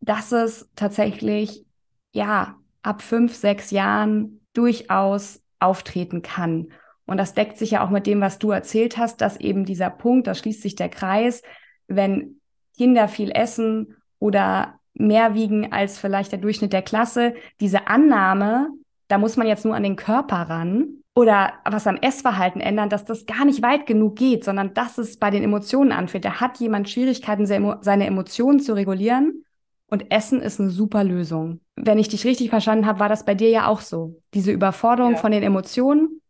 [0.00, 1.64] dass es tatsächlich,
[2.12, 6.68] ja, ab fünf, sechs Jahren durchaus auftreten kann.
[7.06, 9.90] Und das deckt sich ja auch mit dem, was du erzählt hast, dass eben dieser
[9.90, 11.42] Punkt, da schließt sich der Kreis,
[11.88, 12.40] wenn
[12.76, 18.68] Kinder viel essen oder mehr wiegen als vielleicht der Durchschnitt der Klasse, diese Annahme,
[19.08, 23.04] da muss man jetzt nur an den Körper ran, oder was am Essverhalten ändern, dass
[23.04, 26.24] das gar nicht weit genug geht, sondern dass es bei den Emotionen anfällt.
[26.24, 29.44] Da hat jemand Schwierigkeiten, seine Emotionen zu regulieren
[29.88, 31.60] und Essen ist eine super Lösung.
[31.74, 34.20] Wenn ich dich richtig verstanden habe, war das bei dir ja auch so.
[34.34, 35.18] Diese Überforderung ja.
[35.18, 36.20] von den Emotionen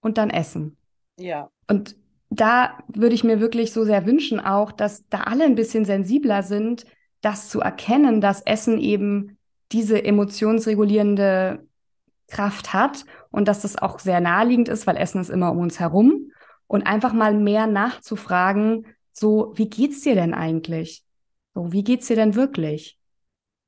[0.00, 0.76] und dann Essen.
[1.18, 1.50] Ja.
[1.68, 1.96] Und
[2.30, 6.44] da würde ich mir wirklich so sehr wünschen auch, dass da alle ein bisschen sensibler
[6.44, 6.84] sind,
[7.20, 9.38] das zu erkennen, dass Essen eben
[9.72, 11.66] diese emotionsregulierende
[12.28, 15.80] Kraft hat und dass das auch sehr naheliegend ist, weil Essen ist immer um uns
[15.80, 16.30] herum
[16.66, 21.04] und einfach mal mehr nachzufragen, so, wie geht's dir denn eigentlich?
[21.54, 22.98] So, wie geht's dir denn wirklich?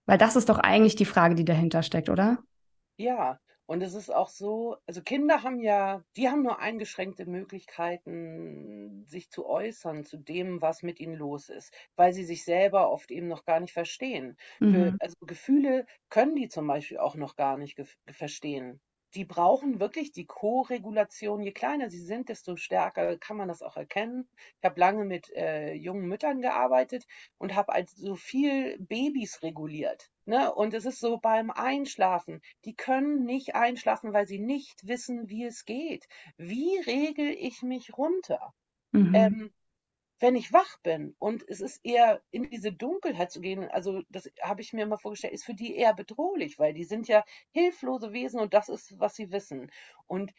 [0.06, 2.38] Weil das ist doch eigentlich die Frage, die dahinter steckt, oder?
[2.96, 9.04] Ja, und es ist auch so, also Kinder haben ja, die haben nur eingeschränkte Möglichkeiten,
[9.06, 13.10] sich zu äußern zu dem, was mit ihnen los ist, weil sie sich selber oft
[13.10, 14.36] eben noch gar nicht verstehen.
[14.60, 14.72] Mhm.
[14.72, 18.80] Für, also Gefühle können die zum Beispiel auch noch gar nicht verstehen
[19.14, 21.42] die brauchen wirklich die Co-Regulation.
[21.42, 24.28] Je kleiner sie sind, desto stärker kann man das auch erkennen.
[24.58, 27.06] Ich habe lange mit äh, jungen Müttern gearbeitet
[27.38, 30.10] und habe also so viel Babys reguliert.
[30.26, 30.52] Ne?
[30.54, 35.44] Und es ist so beim Einschlafen, die können nicht einschlafen, weil sie nicht wissen, wie
[35.44, 36.06] es geht.
[36.36, 38.54] Wie regel ich mich runter?
[38.92, 39.14] Mhm.
[39.14, 39.52] Ähm,
[40.20, 44.30] wenn ich wach bin und es ist eher in diese Dunkelheit zu gehen, also das
[44.42, 48.12] habe ich mir immer vorgestellt, ist für die eher bedrohlich, weil die sind ja hilflose
[48.12, 49.70] Wesen und das ist, was sie wissen.
[50.06, 50.32] Und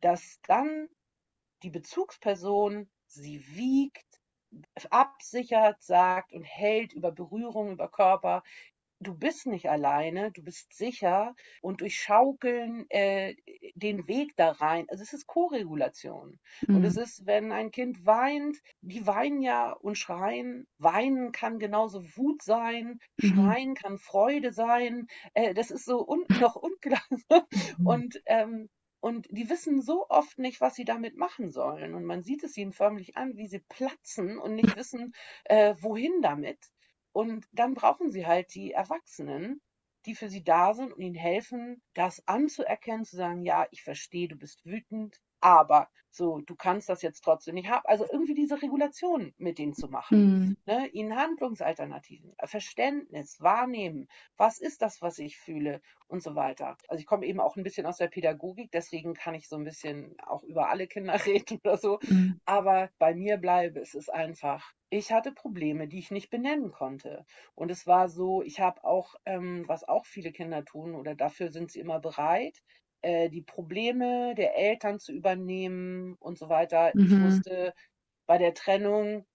[0.00, 0.88] dass dann
[1.64, 4.20] die Bezugsperson sie wiegt,
[4.90, 8.44] absichert, sagt und hält über Berührung, über Körper,
[9.00, 13.34] du bist nicht alleine, du bist sicher und durch Schaukeln äh,
[13.74, 14.86] den Weg da rein.
[14.88, 16.38] Also es ist Koregulation.
[16.66, 16.76] Mhm.
[16.76, 20.66] Und es ist, wenn ein Kind weint, die weinen ja und schreien.
[20.78, 23.26] Weinen kann genauso Wut sein, mhm.
[23.26, 25.06] schreien kann Freude sein.
[25.34, 27.02] Äh, das ist so un noch unklar.
[27.78, 27.86] Mhm.
[27.86, 28.68] und ähm,
[29.00, 31.94] und die wissen so oft nicht, was sie damit machen sollen.
[31.94, 35.12] Und man sieht es ihnen förmlich an, wie sie platzen und nicht wissen,
[35.44, 36.58] äh, wohin damit.
[37.14, 39.60] Und dann brauchen sie halt die Erwachsenen,
[40.04, 44.26] die für sie da sind und ihnen helfen, das anzuerkennen, zu sagen, ja, ich verstehe,
[44.26, 47.84] du bist wütend, aber so, du kannst das jetzt trotzdem nicht haben.
[47.84, 50.56] Also irgendwie diese Regulation mit denen zu machen, mhm.
[50.64, 50.86] ne?
[50.88, 56.78] ihnen Handlungsalternativen, äh, Verständnis, wahrnehmen, was ist das, was ich fühle und so weiter.
[56.88, 59.64] Also ich komme eben auch ein bisschen aus der Pädagogik, deswegen kann ich so ein
[59.64, 61.98] bisschen auch über alle Kinder reden oder so.
[62.02, 62.40] Mhm.
[62.46, 67.26] Aber bei mir bleibe es ist einfach, ich hatte Probleme, die ich nicht benennen konnte.
[67.54, 71.50] Und es war so, ich habe auch, ähm, was auch viele Kinder tun, oder dafür
[71.50, 72.62] sind sie immer bereit,
[73.04, 76.94] äh, die Probleme der Eltern zu übernehmen und so weiter.
[76.94, 77.04] Mhm.
[77.04, 77.74] Ich wusste
[78.26, 79.26] bei der Trennung,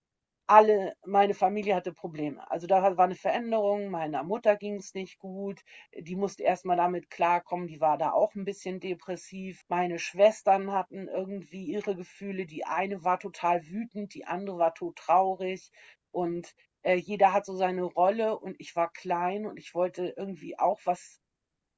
[0.48, 2.50] alle, meine Familie hatte Probleme.
[2.52, 5.62] Also da war eine Veränderung, meiner Mutter ging es nicht gut,
[5.96, 9.62] die musste erstmal damit klarkommen, die war da auch ein bisschen depressiv.
[9.70, 14.98] Meine Schwestern hatten irgendwie ihre Gefühle, die eine war total wütend, die andere war tot
[14.98, 15.70] traurig
[16.12, 16.54] und
[16.84, 20.80] äh, jeder hat so seine Rolle und ich war klein und ich wollte irgendwie auch
[20.86, 21.20] was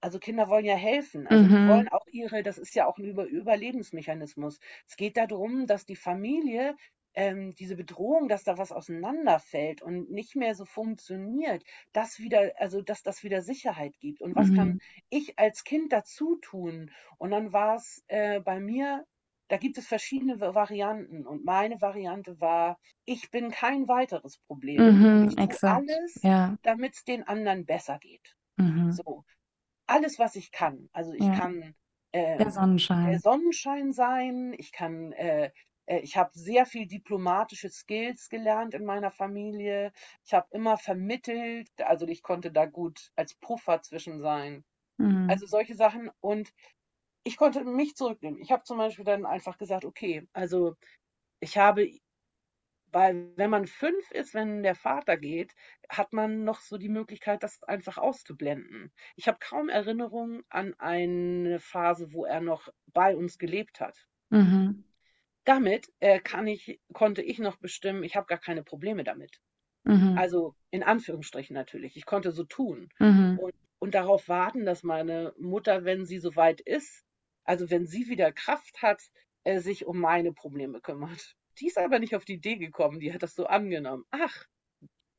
[0.02, 1.28] also Kinder wollen ja helfen.
[1.28, 1.94] Also die wollen mhm.
[1.94, 4.60] auch ihre, das ist ja auch ein Über Überlebensmechanismus.
[4.88, 6.76] Es geht darum, dass die Familie
[7.14, 12.82] ähm, diese Bedrohung, dass da was auseinanderfällt und nicht mehr so funktioniert, das wieder, also
[12.82, 14.22] dass das wieder Sicherheit gibt.
[14.22, 14.56] Und was mhm.
[14.56, 16.92] kann ich als Kind dazu tun?
[17.18, 19.06] Und dann war es äh, bei mir
[19.52, 24.78] da gibt es verschiedene Varianten und meine Variante war, ich bin kein weiteres Problem.
[24.78, 25.90] Mhm, ich tue exakt.
[25.90, 26.58] alles, ja.
[26.62, 28.38] damit es den anderen besser geht.
[28.56, 28.94] Mhm.
[28.94, 29.26] So,
[29.92, 30.90] alles, was ich kann.
[30.94, 31.38] Also ich ja.
[31.38, 31.76] kann
[32.12, 33.12] äh, der, Sonnenschein.
[33.12, 35.52] der Sonnenschein sein, ich kann äh,
[35.86, 39.92] äh ich habe sehr viel diplomatische Skills gelernt in meiner Familie.
[40.26, 44.64] Ich habe immer vermittelt, also ich konnte da gut als Puffer zwischen sein.
[44.98, 45.30] Mhm.
[45.30, 46.10] Also solche Sachen.
[46.22, 46.54] Und
[47.24, 48.42] ich konnte mich zurücknehmen.
[48.42, 50.76] Ich habe zum Beispiel dann einfach gesagt, okay, also
[51.40, 51.90] ich habe
[52.92, 55.54] Weil wenn man fünf ist, wenn der Vater geht,
[55.90, 58.92] hat man noch so die Möglichkeit, das einfach auszublenden.
[59.16, 63.98] Ich habe kaum Erinnerungen an eine Phase, wo er noch bei uns gelebt hat.
[64.30, 64.84] Mhm.
[65.46, 69.40] Damit äh, kann ich, konnte ich noch bestimmen, ich habe gar keine Probleme damit.
[69.84, 70.18] Mhm.
[70.18, 71.98] Also in Anführungsstrichen natürlich.
[71.98, 73.40] Ich konnte so tun Mhm.
[73.40, 77.06] und, und darauf warten, dass meine Mutter, wenn sie soweit ist,
[77.44, 79.02] also wenn sie wieder Kraft hat,
[79.44, 81.36] äh, sich um meine Probleme kümmert.
[81.60, 84.06] Die ist aber nicht auf die Idee gekommen, die hat das so angenommen.
[84.12, 84.46] Ach,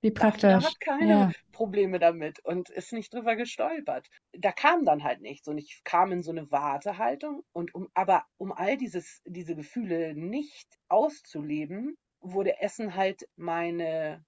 [0.00, 0.64] Wie Daphne praktisch.
[0.64, 1.32] hat keine Ja.
[1.52, 4.08] Probleme damit und ist nicht drüber gestolpert.
[4.32, 8.24] Da kam dann halt nichts und ich kam in so eine Wartehaltung und um, aber
[8.38, 14.24] um all dieses, diese Gefühle nicht auszuleben, wurde Essen halt meine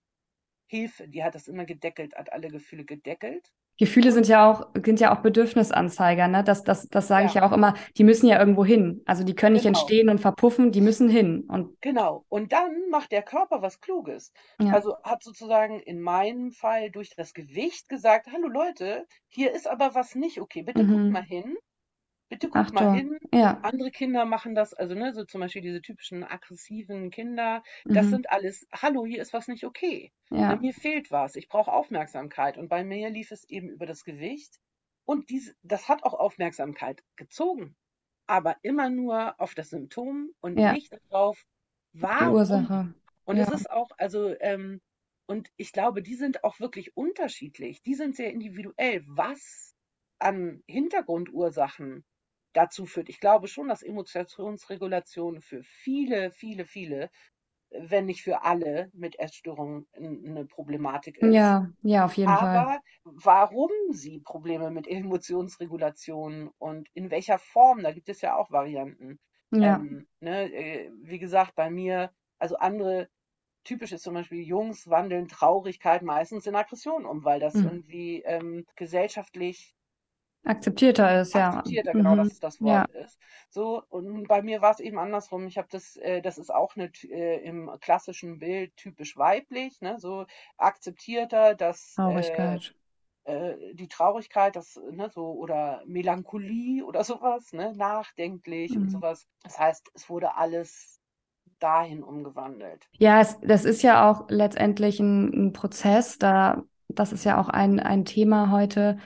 [0.69, 1.09] Hilfe.
[1.09, 3.51] Die hat das immer gedeckelt, hat alle Gefühle gedeckelt.
[3.79, 6.45] Gefühle sind ja auch, sind ja auch Bedürfnisanzeiger, ne?
[6.45, 9.03] Das, das, das sage ich Ja, ja auch immer, die müssen ja irgendwo hin.
[9.07, 9.67] Also die können nicht genau.
[9.67, 11.45] entstehen und verpuffen, die müssen hin.
[11.49, 12.25] Und Genau.
[12.29, 14.33] Und dann macht der Körper was Kluges.
[14.59, 14.75] ja.
[14.75, 19.95] Also hat sozusagen in meinem Fall durch das Gewicht gesagt, hallo Leute, hier ist aber
[19.95, 20.63] was nicht okay.
[20.63, 21.13] Bitte guckt Mhm.
[21.13, 21.57] mal hin.
[22.35, 23.19] Bitte Ach guckt mal hin.
[23.33, 23.61] Ja.
[23.63, 27.63] Andere Kinder machen das, also ne, so zum Beispiel diese typischen aggressiven Kinder.
[27.87, 28.11] Das Mhm.
[28.11, 30.13] sind alles, hallo, hier ist was nicht okay.
[30.31, 30.57] Ja.
[30.57, 31.37] mir fehlt was.
[31.37, 32.59] Ich brauche Aufmerksamkeit.
[32.59, 34.57] Und bei mir lief es eben über das Gewicht.
[35.05, 37.77] Und dies, das hat auch Aufmerksamkeit gezogen.
[38.27, 40.73] Aber immer nur auf das Symptom und Ja.
[40.73, 41.45] nicht darauf,
[41.93, 42.33] Die warum.
[42.33, 42.95] Ursache.
[43.25, 44.81] Und es ist auch, also, ähm,
[45.27, 47.81] und ich glaube, die sind auch wirklich unterschiedlich.
[47.83, 49.75] Die sind sehr individuell, was
[50.19, 52.05] an Hintergrundursachen
[52.55, 53.09] dazu führt.
[53.11, 57.11] Ich glaube schon, dass Emotionsregulation für viele, viele, viele,
[57.71, 61.57] wenn nicht für alle mit Essstörungen eine Problematik ist.
[61.57, 62.67] Ja, ja, auf jeden Fall.
[62.67, 68.51] Aber warum sie Probleme mit Emotionsregulation und in welcher Form, da gibt es ja auch
[68.51, 69.21] Varianten.
[69.53, 69.87] Ja.
[69.87, 73.09] Ähm, ne, äh, wie gesagt, bei mir, also andere,
[73.65, 77.63] typisch ist zum Beispiel Jungs wandeln Traurigkeit meistens in Aggression um, weil das Mhm.
[77.63, 79.75] irgendwie ähm, gesellschaftlich
[80.45, 81.65] Akzeptierter ist, ja.
[81.65, 82.33] akzeptierter, genau, das Mhm.
[82.33, 82.63] ist das Ja.
[82.63, 83.19] Wort ist.
[83.51, 85.47] So, und bei mir war es eben andersrum.
[85.47, 89.99] Ich habe das, äh, das ist auch eine, äh, im klassischen Bild typisch weiblich, ne,
[89.99, 90.27] so
[90.57, 92.75] akzeptierter, dass äh, Traurigkeit.
[93.25, 98.91] äh, die Traurigkeit, das, ne, so, oder Melancholie oder sowas, ne, nachdenklich und Mhm.
[98.91, 99.29] sowas.
[99.45, 101.01] Das heißt, es wurde alles
[101.61, 102.89] dahin umgewandelt.
[102.99, 106.19] Ja, es, das ist ja auch letztendlich ein, ein Prozess.
[106.19, 108.99] Da, das ist ja auch ein, ein Thema heute,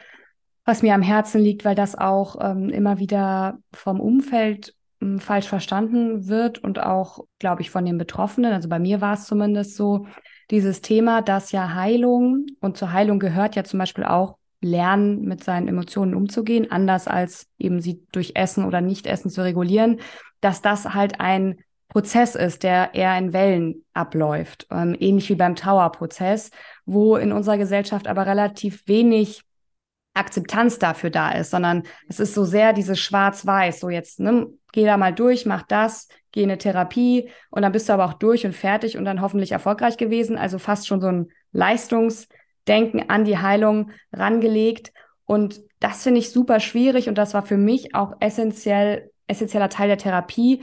[0.68, 5.48] was mir am Herzen liegt, weil das auch ähm, immer wieder vom Umfeld ähm, falsch
[5.48, 8.52] verstanden wird und auch, glaube ich, von den Betroffenen.
[8.52, 10.07] Also bei mir war es zumindest so,
[10.50, 15.42] dieses Thema, dass ja Heilung und zur Heilung gehört ja zum Beispiel auch Lernen, mit
[15.42, 20.00] seinen Emotionen umzugehen, anders als eben sie durch Essen oder Nicht-Essen zu regulieren,
[20.42, 25.54] dass das halt ein Prozess ist, der eher in Wellen abläuft, ähm, ähnlich wie beim
[25.54, 26.50] Trauerprozess,
[26.85, 29.47] wo in unserer Gesellschaft aber relativ wenig
[30.18, 34.85] Akzeptanz dafür da ist, sondern es ist so sehr dieses Schwarz-Weiß, so jetzt, ne, geh
[34.85, 38.14] da mal durch, mach das, geh in eine Therapie und dann bist du aber auch
[38.14, 40.37] durch und fertig und dann hoffentlich erfolgreich gewesen.
[40.37, 44.92] Also fast schon so ein Leistungsdenken an die Heilung rangelegt.
[45.24, 49.88] Und das finde ich super schwierig und das war für mich auch essentiell, essentieller Teil
[49.88, 50.62] der Therapie,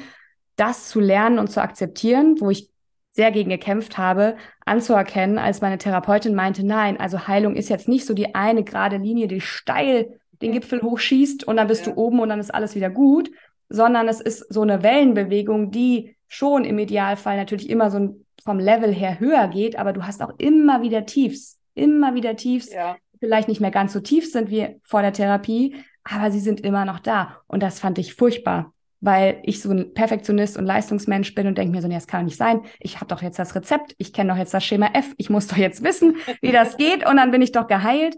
[0.56, 2.70] das zu lernen und zu akzeptieren, wo ich
[3.16, 8.06] sehr gegen gekämpft habe, anzuerkennen, als meine Therapeutin meinte, nein, also Heilung ist jetzt nicht
[8.06, 11.94] so die eine gerade Linie, die steil den Gipfel hochschießt und dann bist Ja.
[11.94, 13.32] du oben und dann ist alles wieder gut,
[13.70, 18.60] sondern es ist so eine Wellenbewegung, die schon im Idealfall natürlich immer so ein- vom
[18.60, 22.98] Level her höher geht, aber du hast auch immer wieder Tiefs, immer wieder Tiefs, Ja,
[23.20, 26.84] vielleicht nicht mehr ganz so tief sind wie vor der Therapie, aber sie sind immer
[26.84, 27.38] noch da.
[27.48, 28.74] Und das fand ich furchtbar,
[29.06, 32.22] weil ich so ein Perfektionist und Leistungsmensch bin und denke mir so, nee, das kann
[32.22, 32.62] doch nicht sein.
[32.80, 35.46] Ich habe doch jetzt das Rezept, ich kenne doch jetzt das Schema F, ich muss
[35.48, 38.18] doch jetzt wissen, wie das geht und dann bin ich doch geheilt.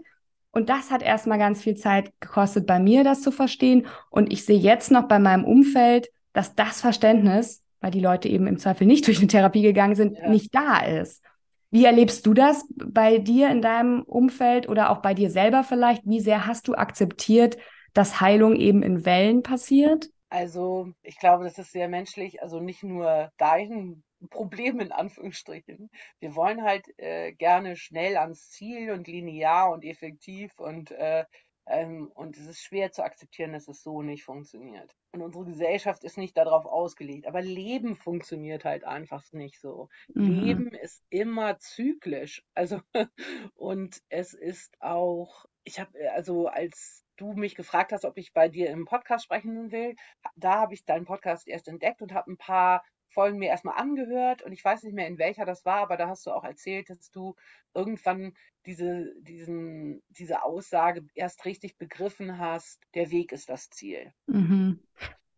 [0.50, 3.86] Und das hat erstmal ganz viel Zeit gekostet, bei mir das zu verstehen.
[4.08, 8.46] Und ich sehe jetzt noch bei meinem Umfeld, dass das Verständnis, weil die Leute eben
[8.46, 10.28] im Zweifel nicht durch eine Therapie gegangen sind, Ja.
[10.30, 11.22] nicht da ist.
[11.70, 16.02] Wie erlebst du das bei dir in deinem Umfeld oder auch bei dir selber vielleicht?
[16.06, 17.58] Wie sehr hast du akzeptiert,
[17.92, 20.08] dass Heilung eben in Wellen passiert?
[20.30, 25.90] Also ich glaube, das ist sehr menschlich, also nicht nur dein Problem in Anführungsstrichen.
[26.18, 31.24] Wir wollen halt äh, gerne schnell ans Ziel und linear und effektiv und äh,
[31.68, 34.96] ähm, und es ist schwer zu akzeptieren, dass es so nicht funktioniert.
[35.12, 37.26] Und unsere Gesellschaft ist nicht darauf ausgelegt.
[37.26, 39.88] Aber Leben funktioniert halt einfach nicht so.
[40.14, 40.40] Mhm.
[40.40, 42.42] Leben ist immer zyklisch.
[42.54, 42.80] Also,
[43.54, 48.48] und es ist auch, ich habe, also als du mich gefragt hast, ob ich bei
[48.48, 49.94] dir im Podcast sprechen will,
[50.36, 54.42] da habe ich deinen Podcast erst entdeckt und habe ein paar Folgen mir erstmal angehört
[54.42, 56.90] und ich weiß nicht mehr, in welcher das war, aber da hast du auch erzählt,
[56.90, 57.34] dass du
[57.74, 58.34] irgendwann
[58.66, 64.12] diese, diesen, diese Aussage erst richtig begriffen hast, der Weg ist das Ziel.
[64.26, 64.80] Mhm.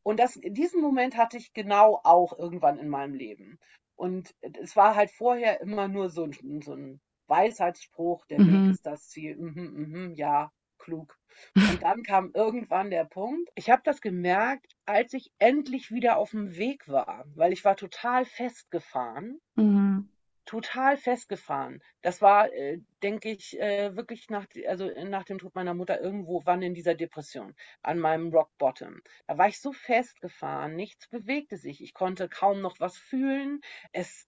[0.02, 3.58] Und das, in diesem Moment hatte ich genau auch irgendwann in meinem Leben.
[3.94, 8.66] Und es war halt vorher immer nur so ein, so ein Weisheitsspruch, der mhm.
[8.66, 9.36] Weg ist das Ziel.
[9.36, 10.50] Mhm, mhm, ja,
[10.80, 11.16] klug.
[11.54, 16.30] Und dann kam irgendwann der Punkt, ich habe das gemerkt, als ich endlich wieder auf
[16.30, 19.40] dem Weg war, weil ich war total festgefahren.
[19.54, 20.08] Mhm.
[20.46, 21.80] Total festgefahren.
[22.02, 26.42] Das war, äh, denke ich, äh, wirklich nach, also nach dem Tod meiner Mutter irgendwo,
[26.44, 29.00] wann in dieser Depression, an meinem Rock Bottom.
[29.28, 31.80] Da war ich so festgefahren, nichts bewegte sich.
[31.80, 33.60] Ich konnte kaum noch was fühlen.
[33.92, 34.26] Es,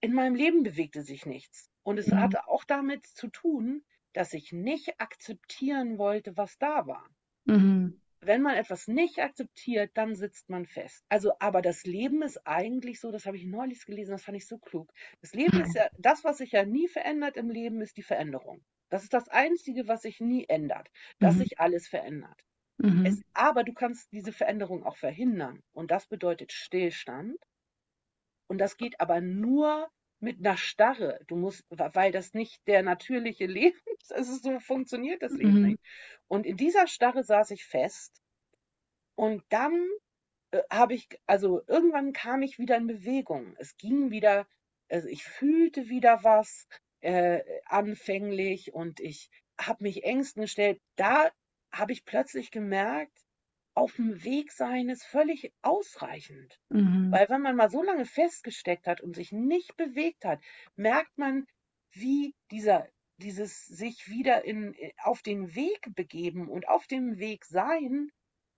[0.00, 1.70] in meinem Leben bewegte sich nichts.
[1.82, 2.18] Und es mhm.
[2.18, 3.84] hatte auch damit zu tun,
[4.16, 7.06] dass ich nicht akzeptieren wollte, was da war.
[7.44, 8.00] Mhm.
[8.20, 11.04] Wenn man etwas nicht akzeptiert, dann sitzt man fest.
[11.10, 14.46] Also, aber das Leben ist eigentlich so, das habe ich neulich gelesen, das fand ich
[14.46, 14.90] so klug.
[15.20, 18.64] Das Leben ist ja, das, was sich ja nie verändert im Leben, ist die Veränderung.
[18.88, 21.40] Das ist das Einzige, was sich nie ändert, dass mhm.
[21.40, 22.40] sich alles verändert.
[22.78, 23.04] Mhm.
[23.04, 25.62] Es, aber du kannst diese Veränderung auch verhindern.
[25.72, 27.36] Und das bedeutet Stillstand.
[28.48, 29.90] Und das geht aber nur
[30.20, 31.20] mit einer Starre.
[31.26, 35.66] Du musst, weil das nicht der natürliche Leben ist, also so funktioniert das Leben mhm.
[35.68, 35.82] nicht.
[36.28, 38.20] Und in dieser Starre saß ich fest
[39.14, 39.88] und dann
[40.50, 43.54] äh, habe ich, also irgendwann kam ich wieder in Bewegung.
[43.58, 44.46] Es ging wieder,
[44.88, 46.66] also ich fühlte wieder was
[47.00, 50.80] äh, anfänglich und ich habe mich Ängsten gestellt.
[50.96, 51.30] Da
[51.72, 53.25] habe ich plötzlich gemerkt,
[53.76, 56.58] auf dem Weg sein ist völlig ausreichend.
[56.70, 57.12] Mhm.
[57.12, 60.40] Weil wenn man mal so lange festgesteckt hat und sich nicht bewegt hat,
[60.76, 61.46] merkt man,
[61.92, 67.44] wie dieser, dieses sich wieder in, äh, auf den Weg begeben und auf dem Weg
[67.44, 68.10] sein,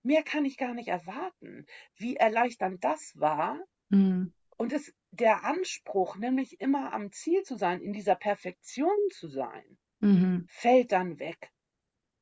[0.03, 1.65] mehr kann ich gar nicht erwarten.
[1.97, 3.59] Wie erleichternd das war.
[3.89, 4.33] Mhm.
[4.55, 9.77] Und es, der Anspruch, nämlich immer am Ziel zu sein, in dieser Perfektion zu sein,
[9.99, 10.45] mhm.
[10.49, 11.51] fällt dann weg.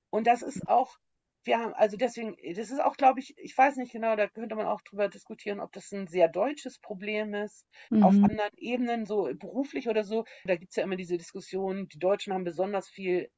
[0.09, 0.97] Und das ist auch
[1.47, 4.55] wir haben, also deswegen, das ist auch, glaube ich, ich weiß nicht genau, da könnte
[4.55, 8.03] man auch drüber diskutieren, ob das ein sehr deutsches Problem ist, mhm.
[8.03, 10.25] auf anderen Ebenen, so beruflich oder so.
[10.45, 13.29] Da gibt es ja immer diese Diskussion, die Deutschen haben besonders viel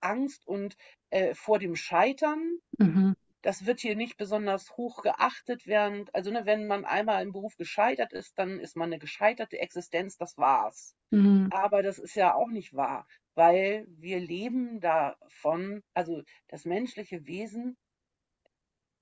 [0.00, 0.76] Angst und
[1.10, 2.58] äh, vor dem Scheitern.
[2.78, 3.14] Mhm.
[3.42, 7.56] Das wird hier nicht besonders hoch geachtet, während, also ne, wenn man einmal im Beruf
[7.56, 10.96] gescheitert ist, dann ist man eine gescheiterte Existenz, das war's.
[11.10, 11.48] Mhm.
[11.52, 13.06] Aber das ist ja auch nicht wahr
[13.38, 17.76] weil wir leben davon, also das menschliche Wesen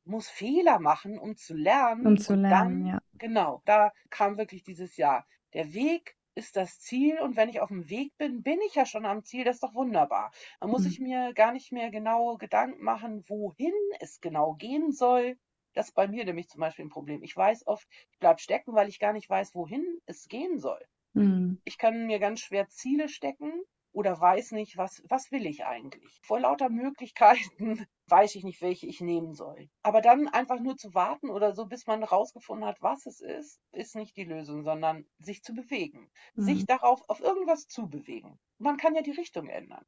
[0.04, 2.06] muss Fehler machen, um zu lernen.
[2.06, 2.98] Um zu lernen, dann, ja.
[3.14, 5.26] Genau, da kam wirklich dieses Jahr.
[5.54, 8.84] Der Weg ist das Ziel und wenn ich auf dem Weg bin, bin ich ja
[8.84, 10.30] schon am Ziel, das ist doch wunderbar.
[10.60, 10.88] Dann muss mhm.
[10.88, 15.38] ich mir gar nicht mehr genau Gedanken machen, wohin es genau gehen soll.
[15.72, 17.22] Das ist bei mir nämlich zum Beispiel ein Problem.
[17.22, 20.84] Ich weiß oft, ich bleibe stecken, weil ich gar nicht weiß, wohin es gehen soll.
[21.14, 21.58] Mhm.
[21.64, 23.50] Ich kann mir ganz schwer Ziele stecken
[23.96, 26.20] oder weiß nicht, was, was will ich eigentlich.
[26.22, 29.70] Vor lauter Möglichkeiten weiß ich nicht, welche ich nehmen soll.
[29.82, 33.58] Aber dann einfach nur zu warten oder so, bis man herausgefunden hat, was es ist,
[33.72, 36.10] ist nicht die Lösung, sondern sich zu bewegen.
[36.34, 36.42] Mhm.
[36.42, 38.38] Sich darauf, auf irgendwas zu bewegen.
[38.58, 39.86] Man kann ja die Richtung ändern.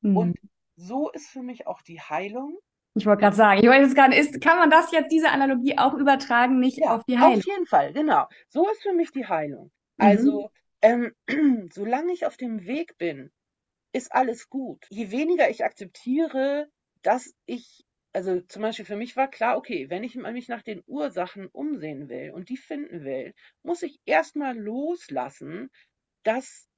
[0.00, 0.16] Mhm.
[0.16, 0.38] Und
[0.76, 2.56] so ist für mich auch die Heilung.
[2.94, 5.76] Ich wollte gerade sagen, ich wollte es gerade, ist, kann man das jetzt, diese Analogie
[5.76, 7.36] auch übertragen, nicht ja, auf die Heilung?
[7.36, 8.26] Auf jeden Fall, genau.
[8.48, 9.64] So ist für mich die Heilung.
[9.98, 10.06] Mhm.
[10.06, 10.50] Also,
[10.80, 11.12] ähm,
[11.70, 13.30] solange ich auf dem Weg bin,
[13.92, 14.86] ist alles gut.
[14.90, 16.70] Je weniger ich akzeptiere,
[17.02, 20.82] dass ich, also zum Beispiel für mich war klar, okay, wenn ich mich nach den
[20.86, 25.70] Ursachen umsehen will und die finden will, muss ich erstmal loslassen,
[26.22, 26.68] dass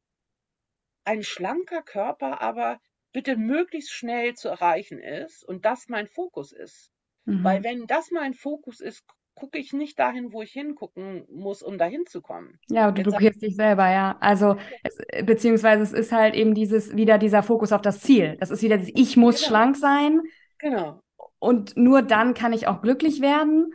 [1.05, 2.81] ein schlanker Körper aber
[3.13, 6.91] bitte möglichst schnell zu erreichen ist und das mein Fokus ist.
[7.27, 7.45] Mhm.
[7.45, 9.05] Weil wenn das mein Fokus ist,
[9.35, 12.59] gucke ich nicht dahin, wo ich hingucken muss, um dahin zu kommen.
[12.69, 14.17] Ja, du blockierst dich selber, ja.
[14.21, 18.37] Also, es, beziehungsweise es ist halt eben dieses, wieder dieser Fokus auf das Ziel.
[18.41, 19.49] Das ist wieder dieses, ich muss genau.
[19.49, 20.21] schlank sein.
[20.59, 21.01] Genau.
[21.39, 23.75] Und nur dann kann ich auch glücklich werden.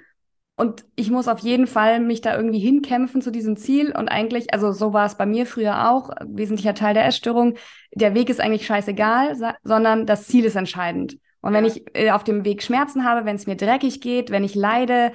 [0.55, 3.95] Und ich muss auf jeden Fall mich da irgendwie hinkämpfen zu diesem Ziel.
[3.95, 7.55] Und eigentlich, also so war es bei mir früher auch, wesentlicher Teil der Essstörung.
[7.93, 11.17] Der Weg ist eigentlich scheißegal, sondern das Ziel ist entscheidend.
[11.41, 14.43] Und wenn ich äh, auf dem Weg Schmerzen habe, wenn es mir dreckig geht, wenn
[14.43, 15.13] ich leide,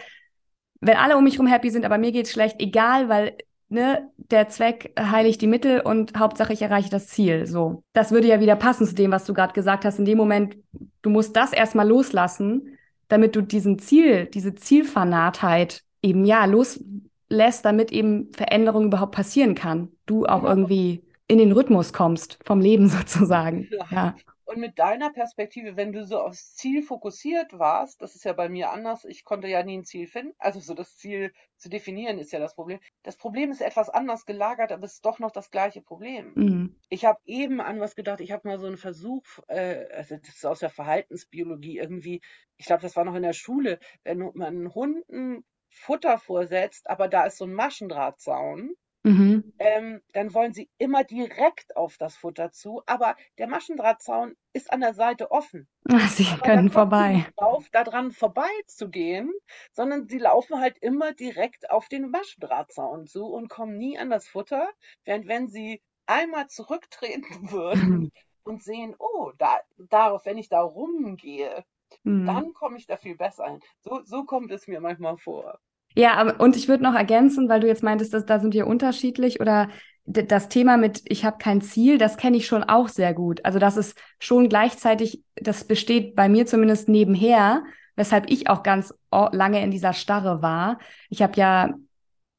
[0.85, 3.37] wenn alle um mich herum happy sind, aber mir geht's schlecht, egal, weil
[3.69, 7.47] ne, der Zweck heiligt die Mittel und Hauptsache ich erreiche das Ziel.
[7.47, 7.83] So.
[7.93, 9.99] Das würde ja wieder passen zu dem, was du gerade gesagt hast.
[9.99, 10.57] In dem Moment,
[11.03, 12.79] du musst das erstmal loslassen,
[13.09, 19.89] damit du diesen Ziel, diese Zielfanatheit eben ja loslässt, damit eben Veränderung überhaupt passieren kann.
[20.07, 23.69] Du auch irgendwie in den Rhythmus kommst vom Leben sozusagen.
[23.71, 23.87] Ja.
[23.91, 24.15] ja.
[24.45, 28.49] Und mit deiner Perspektive, wenn du so aufs Ziel fokussiert warst, das ist ja bei
[28.49, 30.35] mir anders, ich konnte ja nie ein Ziel finden.
[30.39, 32.79] Also so das Ziel zu definieren ist ja das Problem.
[33.03, 36.33] Das Problem ist etwas anders gelagert, aber es ist doch noch das gleiche Problem.
[36.35, 36.77] Mhm.
[36.91, 40.37] Ich habe eben an was gedacht, ich habe mal so einen Versuch, äh, also das
[40.37, 42.21] ist aus der Verhaltensbiologie irgendwie,
[42.57, 47.25] ich glaube, das war noch in der Schule, wenn man Hunden Futter vorsetzt, aber da
[47.27, 49.53] ist so ein Maschendrahtzaun, Mhm.
[49.59, 54.81] ähm, dann wollen sie immer direkt auf das Futter zu, aber der Maschendrahtzaun ist an
[54.81, 55.69] der Seite offen.
[55.91, 57.27] Ah, Sie Aber können vorbei.
[57.27, 59.33] nicht drauf, da dran vorbeizugehen,
[59.73, 64.29] sondern sie laufen halt immer direkt auf den Maschendrahtzaun zu und kommen nie an das
[64.29, 64.71] Futter,
[65.05, 68.11] während wenn sie einmal zurücktreten würden Mhm.
[68.45, 71.65] und sehen, oh, da, darauf, wenn ich da rumgehe,
[72.05, 72.25] Mhm.
[72.25, 73.61] dann komme ich da viel besser hin.
[73.81, 75.61] So, so kommt es mir manchmal vor.
[75.95, 79.41] Ja, und ich würde noch ergänzen, weil du jetzt meintest, dass da sind wir unterschiedlich
[79.41, 79.69] oder
[80.07, 83.45] das Thema mit ich habe kein Ziel, das kenne ich schon auch sehr gut.
[83.45, 87.65] Also das ist schon gleichzeitig, das besteht bei mir zumindest nebenher,
[87.97, 88.93] weshalb ich auch ganz
[89.33, 90.79] lange in dieser Starre war.
[91.09, 91.75] Ich habe ja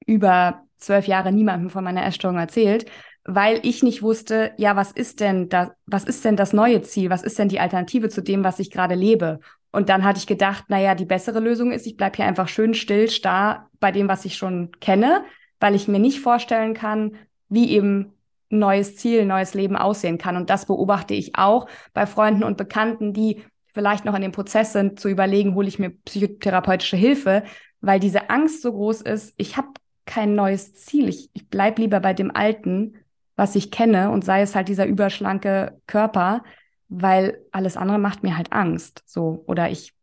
[0.06, 2.86] über zwölf Jahre niemandem von meiner Essstörung erzählt,
[3.26, 7.10] weil ich nicht wusste, ja, was ist denn das, was ist denn das neue Ziel?
[7.10, 9.40] Was ist denn die Alternative zu dem, was ich gerade lebe?
[9.72, 12.76] Und dann hatte ich gedacht, naja, die bessere Lösung ist, ich bleibe hier einfach schön
[12.76, 15.26] still, starr bei dem, was ich schon kenne,
[15.60, 17.18] weil ich mir nicht vorstellen kann,
[17.50, 18.14] wie eben
[18.52, 20.38] ein neues Ziel, ein neues Leben aussehen kann.
[20.38, 24.72] Und das beobachte ich auch bei Freunden und Bekannten, die vielleicht noch in dem Prozess
[24.72, 27.44] sind, zu überlegen, hole ich mir psychotherapeutische Hilfe,
[27.82, 29.70] weil diese Angst so groß ist, ich habe
[30.06, 31.10] kein neues Ziel.
[31.10, 32.94] Ich, ich bleibe lieber bei dem Alten,
[33.36, 36.44] was ich kenne, und sei es halt dieser überschlanke Körper,
[36.88, 39.04] weil alles andere macht mir halt Angst.
[39.06, 39.94] So, oder ich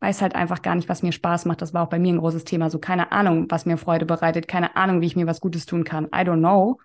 [0.00, 1.60] weiß halt einfach gar nicht, was mir Spaß macht.
[1.60, 2.70] Das war auch bei mir ein großes Thema.
[2.70, 5.82] So, keine Ahnung, was mir Freude bereitet, keine Ahnung, wie ich mir was Gutes tun
[5.84, 6.04] kann.
[6.06, 6.78] I don't know.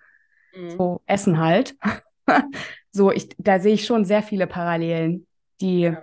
[0.56, 0.70] Mhm.
[0.70, 1.76] So, Essen halt.
[2.90, 5.26] so, ich, da sehe ich schon sehr viele Parallelen,
[5.60, 6.02] die, Ja.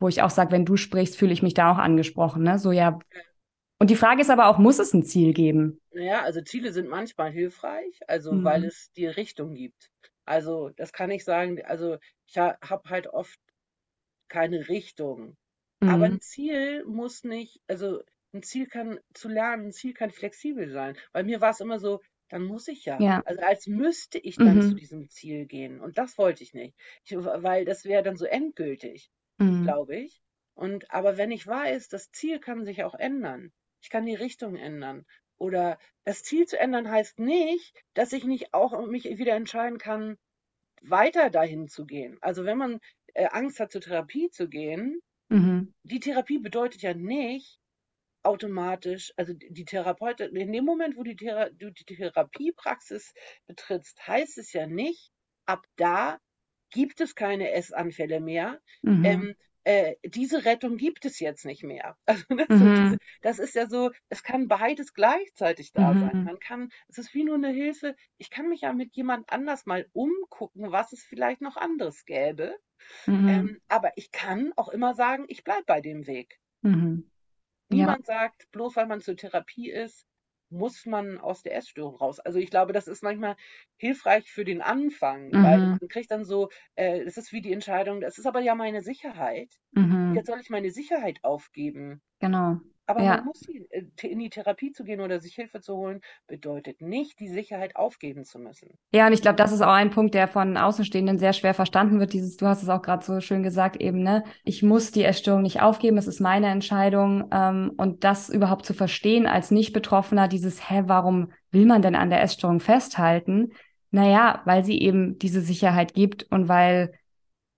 [0.00, 2.42] wo ich auch sage, wenn du sprichst, fühle ich mich da auch angesprochen.
[2.42, 2.58] Ne?
[2.58, 2.98] So, ja.
[3.78, 5.80] Und die Frage ist aber auch, muss es ein Ziel geben?
[5.98, 8.64] Naja, also Ziele sind manchmal hilfreich, also weil Mhm.
[8.64, 9.90] es die Richtung gibt.
[10.24, 13.38] Also das kann ich sagen, also ich ha habe halt oft
[14.28, 15.36] keine Richtung.
[15.84, 16.20] Aber ein Mhm.
[16.20, 18.02] Ziel muss nicht, also
[18.34, 20.96] ein Ziel kann zu lernen, ein Ziel kann flexibel sein.
[21.12, 23.04] Bei mir war es immer so, dann muss ich ja.
[23.04, 23.22] Ja.
[23.24, 24.80] Also als müsste ich dann zu Mhm.
[24.80, 25.80] diesem Ziel gehen.
[25.80, 26.76] Und das wollte ich nicht.
[27.04, 29.58] Ich, weil das wäre dann so endgültig, Mhm.
[29.62, 30.22] glaube ich.
[30.54, 33.52] Und aber wenn ich weiß, das Ziel kann sich auch ändern.
[33.82, 35.06] Ich kann die Richtung ändern.
[35.38, 40.18] Oder das Ziel zu ändern heißt nicht, dass ich nicht auch mich wieder entscheiden kann,
[40.82, 42.18] weiter dahin zu gehen.
[42.20, 42.80] Also wenn man
[43.14, 45.74] äh, Angst hat, zur Therapie zu gehen, Mhm.
[45.82, 47.60] die Therapie bedeutet ja nicht
[48.22, 53.14] automatisch, also die Therapeutin, in dem Moment, wo die, Thera du die Therapiepraxis
[53.46, 55.12] betrittst, heißt es ja nicht,
[55.46, 56.18] ab da
[56.70, 58.60] gibt es keine Essanfälle mehr.
[58.82, 59.04] Mhm.
[59.04, 59.36] Ähm,
[59.68, 61.96] äh, diese Rettung gibt es jetzt nicht mehr.
[62.06, 62.98] Also, ne, so diese, Mhm.
[63.20, 66.20] das ist ja so, es kann beides gleichzeitig da sein.
[66.20, 66.24] Mhm.
[66.24, 67.94] Man kann, es ist wie nur eine Hilfe.
[68.16, 72.56] Ich kann mich ja mit jemand anders mal umgucken, was es vielleicht noch anderes gäbe.
[73.04, 73.28] Mhm.
[73.28, 76.38] Ähm, aber ich kann auch immer sagen, ich bleibe bei dem Weg.
[76.62, 77.10] Mhm.
[77.70, 77.76] Ja.
[77.76, 80.06] Niemand sagt, bloß weil man zur Therapie ist,
[80.50, 82.20] muss man aus der Essstörung raus.
[82.20, 83.36] Also ich glaube, das ist manchmal
[83.76, 85.78] hilfreich für den Anfang, weil Mhm.
[85.80, 88.82] man kriegt dann so, äh, es ist wie die Entscheidung, das ist aber ja meine
[88.82, 89.54] Sicherheit.
[89.76, 90.18] Mhm.
[90.18, 92.02] Jetzt soll ich meine Sicherheit aufgeben.
[92.20, 92.60] Genau.
[92.88, 93.16] Aber Ja.
[93.16, 97.20] man muss äh, in die Therapie zu gehen oder sich Hilfe zu holen, bedeutet nicht,
[97.20, 98.70] die Sicherheit aufgeben zu müssen.
[98.92, 102.00] Ja, und ich glaube, das ist auch ein Punkt, der von Außenstehenden sehr schwer verstanden
[102.00, 102.14] wird.
[102.14, 104.24] Dieses, du hast es auch gerade so schön gesagt, eben, ne?
[104.44, 107.28] Ich muss die Essstörung nicht aufgeben, es ist meine Entscheidung.
[107.30, 112.08] Ähm, und das überhaupt zu verstehen als Nicht-Betroffener, dieses, hä, warum will man denn an
[112.08, 113.52] der Essstörung festhalten?
[113.90, 116.94] Naja, weil sie eben diese Sicherheit gibt und weil,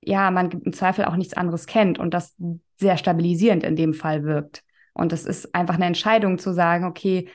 [0.00, 2.34] ja, man im Zweifel auch nichts anderes kennt und das
[2.78, 4.64] sehr stabilisierend in dem Fall wirkt.
[4.92, 7.28] Und es ist einfach eine Entscheidung zu sagen, okay,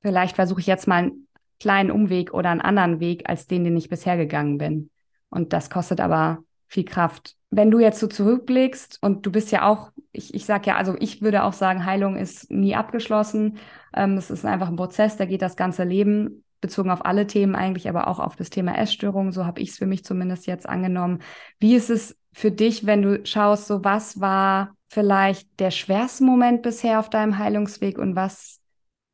[0.00, 1.26] vielleicht versuche ich jetzt mal einen
[1.58, 4.90] kleinen Umweg oder einen anderen Weg als den, den ich bisher gegangen bin.
[5.28, 7.36] Und das kostet aber viel Kraft.
[7.50, 10.96] Wenn du jetzt so zurückblickst und du bist ja auch, ich, ich sag ja, also
[10.98, 13.58] ich würde auch sagen, Heilung ist nie abgeschlossen.
[13.94, 17.56] Ähm, es ist einfach ein Prozess, der geht das ganze Leben, bezogen auf alle Themen
[17.56, 19.32] eigentlich, aber auch auf das Thema Essstörung.
[19.32, 21.20] So habe ich es für mich zumindest jetzt angenommen.
[21.58, 26.62] Wie ist es für dich, wenn du schaust, so was war vielleicht der schwerste Moment
[26.62, 28.60] bisher auf deinem Heilungsweg und was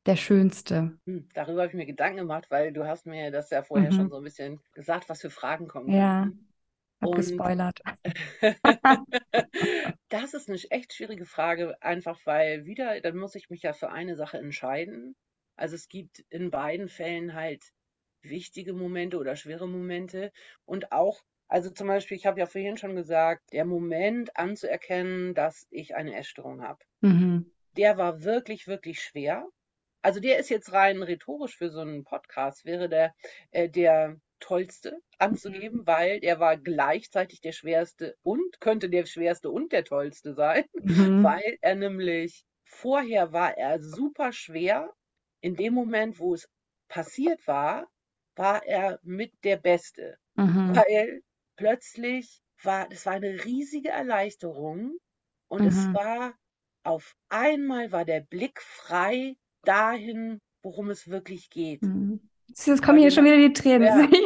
[0.07, 0.99] der schönste?
[1.07, 4.09] Hm, darüber habe ich mir Gedanken gemacht, weil du hast mir das ja vorher schon
[4.09, 4.11] Mhm.
[4.11, 6.31] so ein bisschen gesagt, was für Fragen kommen Ja,
[7.01, 7.81] hab Und gespoilert.
[10.09, 13.91] das ist eine echt schwierige Frage, einfach weil wieder, dann muss ich mich ja für
[13.91, 15.17] eine Sache entscheiden.
[15.57, 17.63] Also es gibt in beiden Fällen halt
[18.23, 20.33] wichtige Momente oder schwere Momente
[20.65, 25.67] und auch Also zum Beispiel, ich habe ja vorhin schon gesagt, der Moment anzuerkennen, dass
[25.71, 27.51] ich eine Essstörung habe, Mhm.
[27.77, 29.47] der war wirklich, wirklich schwer.
[30.03, 33.15] Also der ist jetzt rein rhetorisch für so einen Podcast, wäre der,
[33.53, 39.73] äh, der tollste anzugeben, weil der war gleichzeitig der schwerste und könnte der schwerste und
[39.73, 41.17] der tollste sein, Mhm.
[41.21, 44.93] weil er nämlich vorher war er super schwer.
[45.41, 46.49] In dem Moment, wo es
[46.89, 47.89] passiert war,
[48.37, 50.87] war er mit der Beste, Mhm.
[50.87, 51.23] weil
[51.57, 54.97] plötzlich war, das war eine riesige Erleichterung
[55.49, 55.95] und es Mhm.
[55.95, 56.35] war
[56.85, 61.83] auf einmal war der Blick frei dahin, worum es wirklich geht.
[61.83, 62.21] Mhm.
[62.49, 63.89] Jetzt kommen hier schon wieder die Tränen.
[63.89, 64.09] ja.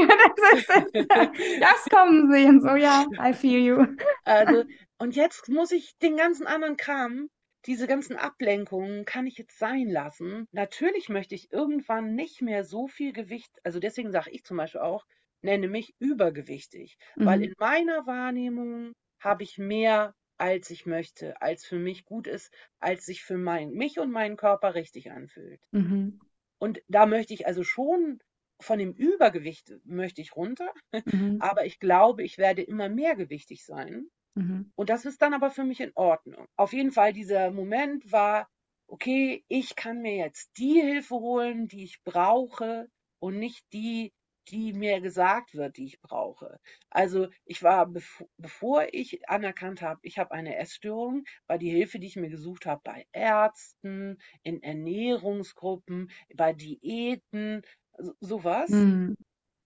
[1.61, 3.87] Das kommen sie und so, ja, I feel you.
[4.25, 4.65] Also,
[4.99, 7.29] und jetzt muss ich den ganzen anderen Kram,
[7.67, 10.49] diese ganzen Ablenkungen, kann ich jetzt sein lassen.
[10.53, 14.81] Natürlich möchte ich irgendwann nicht mehr so viel Gewicht, also deswegen sage ich zum Beispiel
[14.81, 15.05] auch,
[15.43, 17.45] nenne mich übergewichtig, weil Mhm.
[17.45, 23.05] in meiner Wahrnehmung habe ich mehr, als ich möchte, als für mich gut ist, als
[23.07, 25.61] sich für mein, mich und meinen Körper richtig anfühlt.
[25.73, 26.21] Mhm.
[26.59, 28.21] Und da möchte ich also schon
[28.61, 30.73] von dem Übergewicht möchte ich runter,
[31.07, 31.41] Mhm.
[31.41, 34.09] aber ich glaube, ich werde immer mehr gewichtig sein.
[34.37, 34.71] Mhm.
[34.77, 36.47] Und das ist dann aber für mich in Ordnung.
[36.57, 38.49] Auf jeden Fall, dieser Moment war,
[38.89, 42.89] okay, ich kann mir jetzt die Hilfe holen, die ich brauche
[43.21, 44.13] und nicht die,
[44.51, 46.59] die mir gesagt wird, die ich brauche.
[46.91, 51.99] Also ich war, bev bevor ich anerkannt habe, ich habe eine Essstörung, war die Hilfe,
[51.99, 57.63] die ich mir gesucht habe, bei Ärzten, in Ernährungsgruppen, bei Diäten,
[57.99, 58.89] so, sowas.
[58.89, 59.15] Mhm.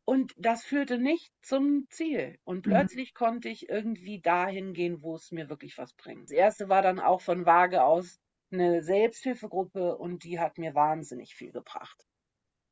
[0.07, 2.39] Und das führte nicht zum Ziel.
[2.45, 2.89] Und Mhm.
[2.89, 6.24] plötzlich konnte ich irgendwie dahin gehen, wo es mir wirklich was bringt.
[6.24, 8.18] Das erste war dann auch von Waage aus
[8.53, 12.07] eine Selbsthilfegruppe und die hat mir wahnsinnig viel gebracht.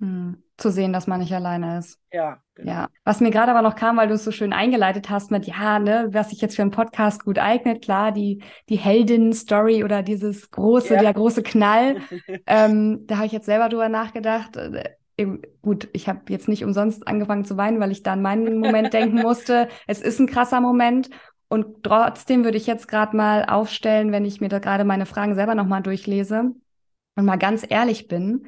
[0.03, 0.42] Mhm.
[0.57, 1.98] Zu sehen, dass man nicht alleine ist.
[2.12, 2.72] Ja, genau.
[2.72, 5.46] Ja, was mir gerade aber noch kam, weil du es so schön eingeleitet hast mit,
[5.46, 10.03] ja, ne, was sich jetzt für einen Podcast gut eignet, klar, die, die Heldin-Story oder
[10.03, 11.00] dieses große, Ja.
[11.00, 11.96] der große Knall,
[12.46, 14.57] ähm, da habe ich jetzt selber drüber nachgedacht.
[14.57, 15.26] Äh,
[15.62, 18.92] gut, ich habe jetzt nicht umsonst angefangen zu weinen, weil ich da an meinen Moment
[18.92, 19.68] denken musste.
[19.86, 21.11] Es ist ein krasser Moment.
[21.48, 25.34] Und trotzdem würde ich jetzt gerade mal aufstellen, wenn ich mir da gerade meine Fragen
[25.34, 26.53] selber nochmal durchlese
[27.14, 28.46] und mal ganz ehrlich bin,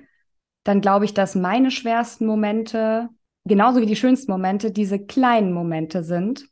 [0.65, 3.09] dann glaube ich, dass meine schwersten Momente,
[3.45, 6.47] genauso wie die schönsten Momente, diese kleinen Momente sind.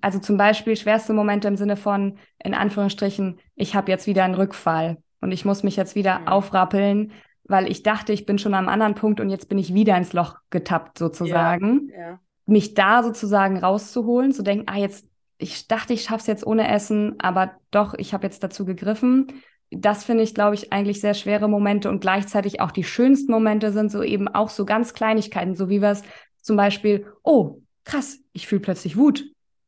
[0.00, 4.34] Also zum Beispiel schwerste Momente im Sinne von, in Anführungsstrichen, ich habe jetzt wieder einen
[4.34, 6.28] Rückfall und ich muss mich jetzt wieder Mhm.
[6.28, 7.12] aufrappeln,
[7.44, 10.12] weil ich dachte, ich bin schon am anderen Punkt und jetzt bin ich wieder ins
[10.12, 11.88] Loch getappt sozusagen.
[11.88, 15.06] Ja, Mich da sozusagen rauszuholen, zu denken, ah, jetzt,
[15.38, 19.26] ich dachte, ich schaff's jetzt ohne Essen, aber doch, ich habe jetzt dazu gegriffen.
[19.70, 23.72] Das finde ich, glaube ich, eigentlich sehr schwere Momente und gleichzeitig auch die schönsten Momente
[23.72, 26.02] sind so eben auch so ganz Kleinigkeiten, so wie es
[26.40, 29.24] zum Beispiel, oh, krass, ich fühle plötzlich Wut.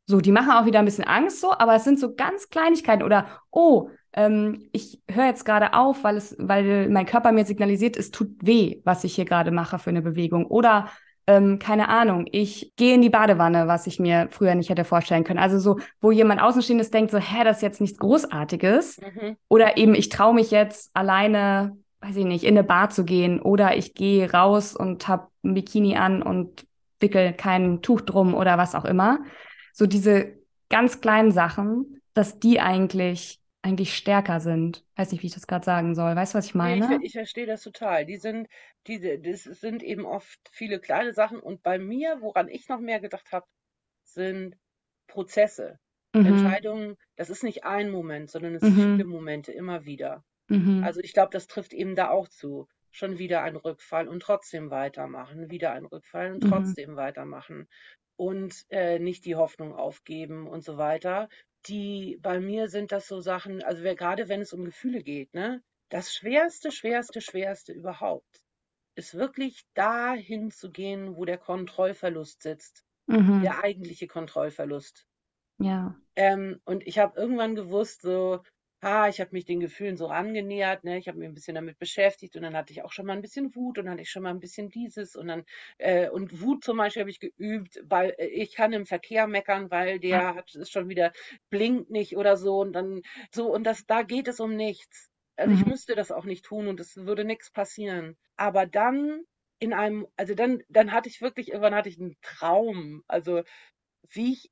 [0.06, 3.02] So, die machen auch wieder ein bisschen Angst so, aber es sind so ganz Kleinigkeiten
[3.02, 7.96] oder, oh, ähm, ich höre jetzt gerade auf, weil es, weil mein Körper mir signalisiert,
[7.96, 10.46] es tut weh, was ich hier gerade mache für eine Bewegung.
[10.46, 10.88] Oder
[11.30, 15.22] ähm, keine Ahnung, ich gehe in die Badewanne, was ich mir früher nicht hätte vorstellen
[15.22, 15.38] können.
[15.38, 18.98] Also so, wo jemand Außenstehendes denkt, so, hä, das ist jetzt nichts Großartiges.
[18.98, 19.36] mhm.
[19.48, 23.40] Oder eben, ich traue mich jetzt alleine, weiß ich nicht, in eine Bar zu gehen.
[23.40, 26.66] Oder ich gehe raus und habe ein Bikini an und
[26.98, 29.20] wickel kein Tuch drum oder was auch immer.
[29.72, 30.32] So diese
[30.68, 34.84] ganz kleinen Sachen, dass die eigentlich, eigentlich stärker sind.
[34.96, 36.16] Weiß nicht, wie ich das gerade sagen soll.
[36.16, 36.86] Weißt du, was ich Nee, ich, meine?
[36.86, 38.04] ver- ich verstehe das total.
[38.06, 38.48] Die sind,
[38.86, 41.40] diese, das sind eben oft viele kleine Sachen.
[41.40, 43.46] Und bei mir, woran ich noch mehr gedacht habe,
[44.04, 44.56] sind
[45.06, 45.78] Prozesse,
[46.14, 46.60] Mhm.
[46.60, 46.96] Entscheidungen.
[47.16, 48.68] Das ist nicht ein Moment, sondern es Mhm.
[48.68, 50.24] sind viele Momente immer wieder.
[50.48, 50.80] Mhm.
[50.80, 52.68] Also ich glaube, das trifft eben da auch zu.
[52.90, 56.44] Schon wieder ein Rückfall und trotzdem weitermachen, wieder ein Rückfall und Mhm.
[56.44, 57.68] trotzdem weitermachen
[58.16, 61.28] und äh, nicht die Hoffnung aufgeben und so weiter.
[61.66, 65.32] Die bei mir sind das so Sachen, also wer, gerade wenn es um Gefühle geht,
[65.34, 68.42] ne, das schwerste, schwerste, schwerste überhaupt
[68.96, 73.40] ist wirklich dahin zu gehen, wo der Kontrollverlust sitzt, Mhm.
[73.42, 75.06] der eigentliche Kontrollverlust.
[75.58, 76.00] Ja.
[76.16, 78.42] Ähm, und ich habe irgendwann gewusst, so,
[78.80, 80.98] ah, ich habe mich den Gefühlen so angenähert, ne?
[80.98, 83.22] Ich habe mich ein bisschen damit beschäftigt und dann hatte ich auch schon mal ein
[83.22, 85.44] bisschen Wut und dann hatte ich schon mal ein bisschen dieses und dann
[85.78, 89.70] äh, und Wut zum Beispiel habe ich geübt, weil äh, ich kann im Verkehr meckern,
[89.70, 91.12] weil der hat ist schon wieder
[91.50, 93.02] blinkt nicht oder so und dann
[93.34, 95.10] so und das da geht es um nichts.
[95.36, 95.66] Also ich Mhm.
[95.66, 98.16] müsste das auch nicht tun und es würde nichts passieren.
[98.36, 99.22] Aber dann
[99.58, 103.42] in einem, also dann dann hatte ich wirklich irgendwann hatte ich einen Traum, also
[104.10, 104.50] wie ich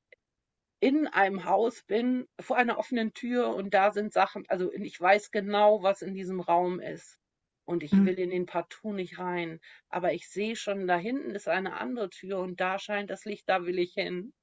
[0.81, 5.31] in einem Haus bin, vor einer offenen Tür und da sind Sachen, also ich weiß
[5.31, 7.17] genau, was in diesem Raum ist.
[7.65, 8.05] Und ich Mhm.
[8.05, 9.59] will in den partout nicht rein.
[9.89, 13.47] Aber ich sehe schon, da hinten ist eine andere Tür und da scheint das Licht,
[13.47, 14.33] da will ich hin.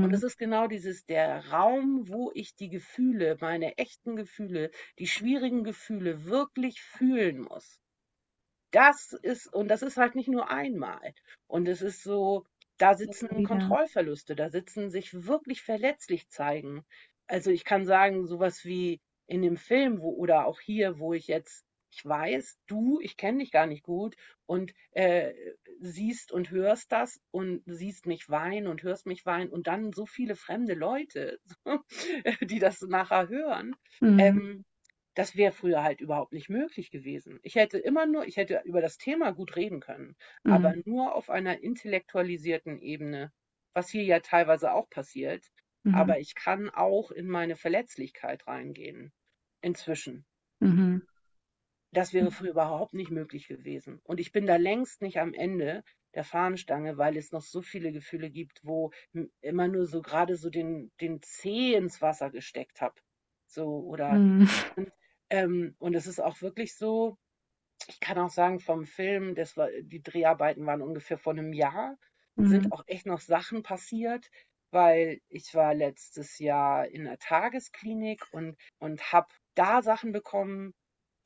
[0.00, 0.24] Und es Mhm.
[0.24, 4.70] ist genau dieses, der Raum, wo ich die Gefühle, meine echten Gefühle,
[5.00, 7.80] die schwierigen Gefühle wirklich fühlen muss.
[8.72, 11.14] Das ist, und das ist halt nicht nur einmal.
[11.46, 12.44] Und es ist so,
[12.78, 13.48] da sitzen wieder.
[13.48, 16.84] Kontrollverluste, da sitzen sich wirklich verletzlich zeigen.
[17.26, 21.26] Also ich kann sagen, sowas wie in dem Film, wo, oder auch hier, wo ich
[21.26, 24.16] jetzt, ich weiß, du, ich kenne dich gar nicht gut
[24.46, 25.32] und äh,
[25.80, 30.04] siehst und hörst das und siehst mich weinen und hörst mich weinen und dann so
[30.06, 31.38] viele fremde Leute,
[32.42, 33.76] die das nachher hören.
[34.00, 34.18] Mhm.
[34.18, 34.64] Ähm,
[35.14, 37.38] das wäre früher halt überhaupt nicht möglich gewesen.
[37.42, 40.82] Ich hätte immer nur, ich hätte über das Thema gut reden können, aber Mhm.
[40.84, 43.32] nur auf einer intellektualisierten Ebene,
[43.72, 45.46] was hier ja teilweise auch passiert.
[45.84, 46.14] Mhm.
[46.14, 49.12] Aber ich kann auch in meine Verletzlichkeit reingehen.
[49.62, 50.26] Inzwischen.
[50.60, 51.00] Mhm.
[51.92, 54.00] Das wäre früher überhaupt nicht möglich gewesen.
[54.04, 55.82] Und ich bin da längst nicht am Ende
[56.14, 58.90] der Fahnenstange, weil es noch so viele Gefühle gibt, wo
[59.40, 63.00] immer nur so gerade so den, den Zeh ins Wasser gesteckt habe.
[63.46, 64.86] So, oder Mhm.
[65.30, 67.16] Ähm, und es ist auch wirklich so,
[67.88, 71.96] ich kann auch sagen, vom Film, das war, die Dreharbeiten waren ungefähr vor einem Jahr,
[72.42, 72.72] sind Mhm.
[72.72, 74.30] auch echt noch Sachen passiert,
[74.70, 80.74] weil ich war letztes Jahr in einer Tagesklinik und, und habe da Sachen bekommen,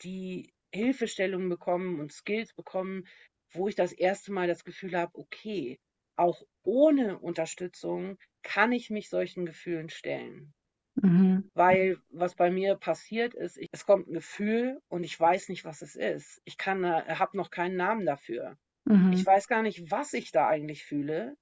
[0.03, 3.07] die Hilfestellungen bekommen und Skills bekommen,
[3.53, 5.79] wo ich das erste Mal das Gefühl habe, okay,
[6.17, 10.55] auch ohne Unterstützung kann ich mich solchen Gefühlen stellen.
[11.03, 11.51] Mhm.
[11.55, 15.65] Weil was bei mir passiert ist, ich, es kommt ein Gefühl und ich weiß nicht,
[15.65, 16.41] was es ist.
[16.45, 18.57] Ich kann, äh, habe noch keinen Namen dafür.
[18.87, 19.27] Ich Mhm.
[19.27, 21.37] weiß gar nicht, was ich da eigentlich fühle.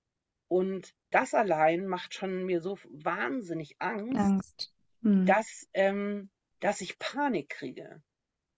[0.48, 4.72] Und das allein macht schon mir so wahnsinnig Angst, Angst.
[5.02, 5.26] Mhm.
[5.26, 6.30] dass, ähm,
[6.60, 8.02] dass ich Panik kriege.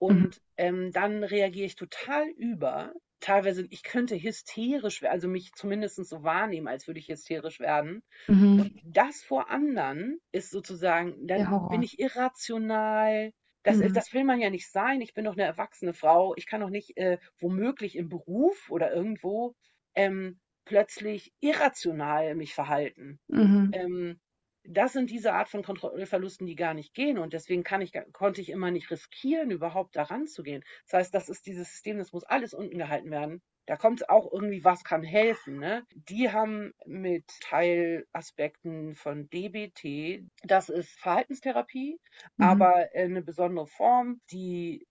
[0.01, 0.25] Mhm.
[0.25, 2.93] Und ähm, dann reagiere ich total über.
[3.21, 8.03] Teilweise, ich könnte hysterisch werden, also mich zumindest so wahrnehmen, als würde ich hysterisch werden.
[8.29, 8.59] Mhm.
[8.59, 13.33] Und das vor anderen ist sozusagen, dann bin ich irrational.
[13.65, 13.93] Das, Mhm.
[13.93, 15.01] das will man ja nicht sein.
[15.01, 16.35] Ich bin doch eine erwachsene Frau.
[16.37, 19.55] Ich kann doch nicht äh, womöglich im Beruf oder irgendwo
[19.95, 23.21] ähm, plötzlich irrational mich verhalten.
[23.29, 23.73] Mhm.
[23.73, 24.21] Ähm,
[24.69, 27.19] das sind diese Art von Kontrollverlusten, die gar nicht gehen.
[27.19, 30.63] Und deswegen kann ich, konnte ich immer nicht riskieren, überhaupt daran zu gehen.
[30.87, 33.43] Das heißt, das ist dieses System, das muss alles unten gehalten werden.
[33.67, 35.59] Da kommt auch irgendwie, was kann helfen.
[35.59, 35.85] Ne?
[35.95, 41.99] Die haben mit Teilaspekten von DBT, das ist Verhaltenstherapie,
[42.39, 42.39] Mhm.
[42.39, 44.87] aber äh, eine besondere Form, die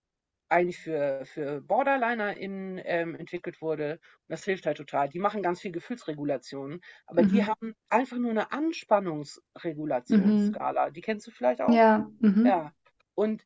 [0.49, 3.93] eigentlich für, für BorderlinerInnen ähm, entwickelt wurde.
[3.93, 5.07] Und das hilft halt total.
[5.09, 7.45] Die machen ganz viel Gefühlsregulation, aber die Mhm.
[7.45, 10.89] haben einfach nur eine Anspannungsregulationsskala.
[10.91, 11.75] Die kennst du vielleicht auch?
[11.75, 12.09] Ja.
[12.19, 12.43] Mhm.
[12.43, 12.73] Ja.
[13.15, 13.45] Und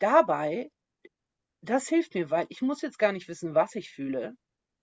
[0.00, 0.70] dabei,
[1.62, 4.34] das hilft mir, weil ich muss jetzt gar nicht wissen, was ich fühle.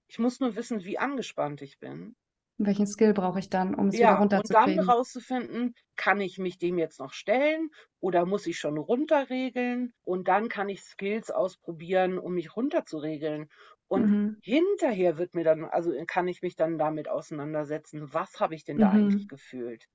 [0.08, 2.16] Ich muss nur wissen, wie angespannt ich bin.
[2.60, 4.80] Welchen Skill brauche ich dann, um es wieder Ja, und dann runterzukriegen?
[4.80, 7.70] rauszufinden, kann ich mich dem jetzt noch stellen
[8.02, 9.94] oder muss ich schon runterregeln?
[10.04, 13.48] Und dann kann ich Skills ausprobieren, um mich runterzuregeln.
[13.88, 14.42] Und Mhm.
[14.42, 18.80] hinterher wird mir dann, also kann ich mich dann damit auseinandersetzen, was habe ich denn
[18.80, 19.30] da eigentlich Mhm.
[19.30, 19.86] gefühlt?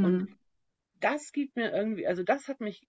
[0.00, 0.38] Und Mhm.
[0.94, 2.82] das gibt mir irgendwie, also das hat mich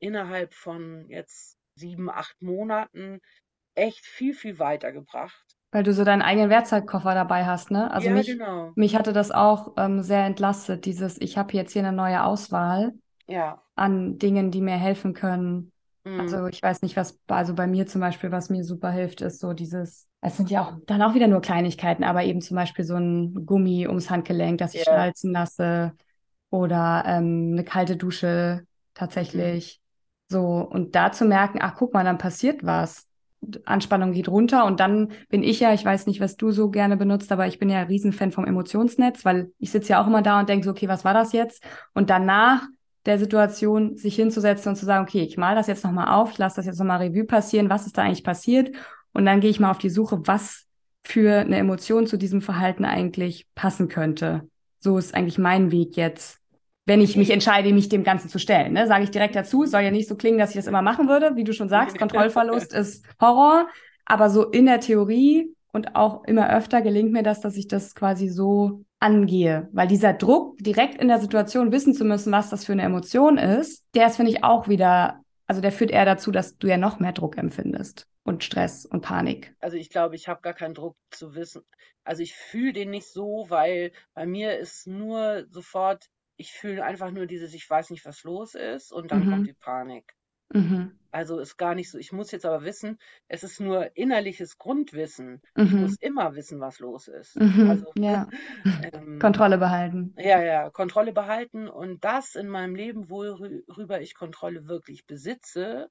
[0.00, 3.20] innerhalb von jetzt sieben, acht Monaten
[3.74, 5.43] echt viel, viel weitergebracht.
[5.74, 7.90] Weil du so deinen eigenen Werkzeugkoffer dabei hast, ne?
[7.92, 8.72] Also Ja, mich, genau.
[8.76, 12.94] mich hatte das auch ähm, sehr entlastet, dieses, ich habe jetzt hier eine neue Auswahl
[13.26, 13.60] Ja.
[13.74, 15.72] an Dingen, die mir helfen können.
[16.04, 16.18] Mm.
[16.20, 19.40] Also ich weiß nicht, was, also bei mir zum Beispiel, was mir super hilft, ist
[19.40, 22.84] so dieses, es sind ja auch dann auch wieder nur Kleinigkeiten, aber eben zum Beispiel
[22.84, 24.84] so ein Gummi ums Handgelenk, das ich Ja.
[24.84, 25.92] schnalzen lasse
[26.50, 28.64] oder ähm, eine kalte Dusche
[28.94, 29.80] tatsächlich.
[30.28, 33.08] So, und da zu merken, ach guck mal, dann passiert was.
[33.64, 36.96] Anspannung geht runter und dann bin ich ja, ich weiß nicht, was du so gerne
[36.96, 40.22] benutzt, aber ich bin ja ein Riesenfan vom Emotionsnetz, weil ich sitze ja auch immer
[40.22, 41.62] da und denke so, okay, was war das jetzt?
[41.92, 42.62] Und danach
[43.06, 46.38] der Situation sich hinzusetzen und zu sagen, okay, ich mal das jetzt nochmal auf, ich
[46.38, 48.74] lasse das jetzt nochmal Revue passieren, was ist da eigentlich passiert?
[49.12, 50.66] Und dann gehe ich mal auf die Suche, was
[51.04, 54.48] für eine Emotion zu diesem Verhalten eigentlich passen könnte.
[54.80, 56.40] So ist eigentlich mein Weg jetzt,
[56.86, 58.74] wenn ich mich entscheide, mich dem Ganzen zu stellen.
[58.74, 58.86] Ne?
[58.86, 61.36] Sage ich direkt dazu, soll ja nicht so klingen, dass ich das immer machen würde.
[61.36, 63.68] Wie du schon sagst, Kontrollverlust ist Horror.
[64.04, 67.94] Aber so in der Theorie und auch immer öfter gelingt mir das, dass ich das
[67.94, 69.68] quasi so angehe.
[69.72, 73.38] Weil dieser Druck, direkt in der Situation wissen zu müssen, was das für eine Emotion
[73.38, 76.76] ist, der ist, finde ich, auch wieder, also der führt eher dazu, dass du ja
[76.76, 79.54] noch mehr Druck empfindest und Stress und Panik.
[79.60, 81.62] Also ich glaube, ich habe gar keinen Druck zu wissen.
[82.04, 87.10] Also ich fühle den nicht so, weil bei mir ist nur sofort, ich fühle einfach
[87.10, 89.46] nur dieses, ich weiß nicht, was los ist und dann kommt Mhm.
[89.46, 90.14] die Panik.
[90.52, 90.98] Mhm.
[91.10, 95.42] Also ist gar nicht so, ich muss jetzt aber wissen, es ist nur innerliches Grundwissen.
[95.56, 95.64] Mhm.
[95.64, 97.36] Ich muss immer wissen, was los ist.
[97.36, 97.70] Mhm.
[97.70, 98.28] Also, ja.
[98.92, 100.14] ähm, Kontrolle behalten.
[100.16, 105.88] Ja, ja, Kontrolle behalten und das in meinem Leben, worüber ich Kontrolle wirklich besitze,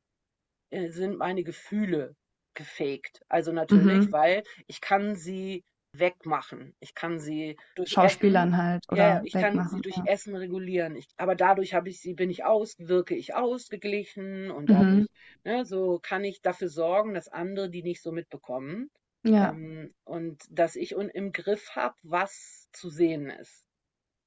[0.72, 2.16] äh, sind meine Gefühle
[2.56, 3.22] gefaked.
[3.30, 4.12] Also natürlich, mhm.
[4.12, 5.64] weil ich kann sie
[5.94, 6.76] wegmachen.
[6.80, 10.04] Ich kann sie durch Schauspielern Essen, halt oder ja, ich kann sie durch ja.
[10.06, 10.96] Essen regulieren.
[10.96, 14.74] Ich, aber dadurch habe ich sie, bin ich aus, wirke ich ausgeglichen und mhm.
[14.74, 15.08] dadurch,
[15.44, 18.90] ne, so kann ich dafür sorgen, dass andere die nicht so mitbekommen.
[19.24, 19.52] Ja.
[19.52, 23.66] Ähm, und dass ich un, im Griff habe, was zu sehen ist.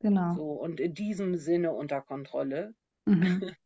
[0.00, 0.34] Genau.
[0.34, 2.74] So, und in diesem Sinne unter Kontrolle.
[3.04, 3.42] Mhm.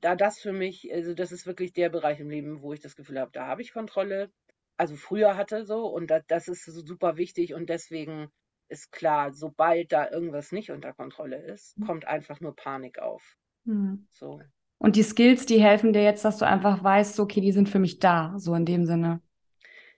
[0.00, 2.96] da das für mich, also das ist wirklich der Bereich im Leben, wo ich das
[2.96, 4.30] Gefühl habe, da habe ich Kontrolle
[4.76, 8.28] also früher hatte so und da, das ist so super wichtig und deswegen
[8.68, 11.86] ist klar, sobald da irgendwas nicht unter Kontrolle ist, mhm.
[11.86, 13.36] kommt einfach nur Panik auf.
[13.64, 14.06] Mhm.
[14.10, 14.40] So.
[14.78, 17.78] Und die Skills, die helfen dir jetzt, dass du einfach weißt, okay, die sind für
[17.78, 19.22] mich da, so in dem Sinne.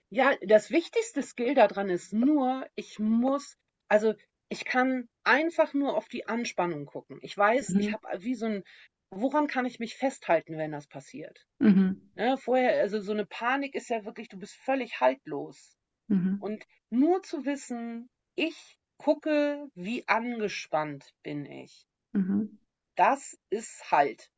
[0.09, 3.57] Ja, das wichtigste Skill daran ist nur, ich muss,
[3.87, 4.13] also
[4.47, 7.19] ich kann einfach nur auf die Anspannung gucken.
[7.21, 7.79] Ich weiß, mhm.
[7.79, 8.63] ich habe wie so ein
[9.11, 11.45] woran kann ich mich festhalten, wenn das passiert?
[11.59, 12.11] Mhm.
[12.15, 15.77] Ja, ne, vorher, also so eine Panik ist ja wirklich, du bist völlig haltlos.
[16.07, 16.37] Mhm.
[16.41, 21.87] Und nur zu wissen, ich gucke, wie angespannt bin ich.
[22.13, 22.59] Mhm.
[22.95, 24.29] Das ist Halt.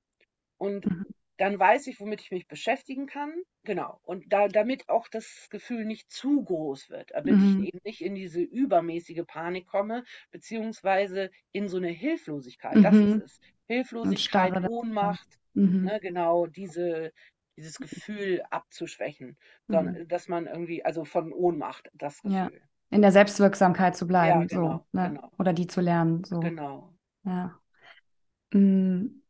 [0.57, 1.05] Und mhm.
[1.41, 3.33] Dann weiß ich, womit ich mich beschäftigen kann.
[3.63, 3.99] Genau.
[4.03, 7.63] Und da, damit auch das Gefühl nicht zu groß wird, damit mhm.
[7.63, 12.83] ich eben nicht in diese übermäßige Panik komme, beziehungsweise in so eine Hilflosigkeit.
[12.83, 13.13] Das mhm.
[13.13, 13.39] ist es.
[13.65, 15.85] Hilflosigkeit, Ohnmacht, mhm.
[15.85, 17.11] ne, genau diese,
[17.57, 19.35] dieses Gefühl abzuschwächen,
[19.67, 20.07] sondern mhm.
[20.09, 22.37] dass man irgendwie, also von Ohnmacht, das Gefühl.
[22.37, 22.51] Ja.
[22.91, 25.09] In der Selbstwirksamkeit zu bleiben, ja, genau, so, ne?
[25.09, 25.31] genau.
[25.39, 26.23] oder die zu lernen.
[26.23, 26.39] So.
[26.39, 26.93] Genau.
[27.23, 27.59] Ja.
[28.53, 29.20] Mm,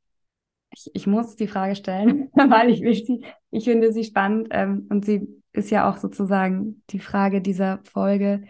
[0.71, 3.07] ich, ich muss die Frage stellen, weil ich, ich,
[3.51, 8.43] ich finde sie spannend ähm, und sie ist ja auch sozusagen die Frage dieser Folge.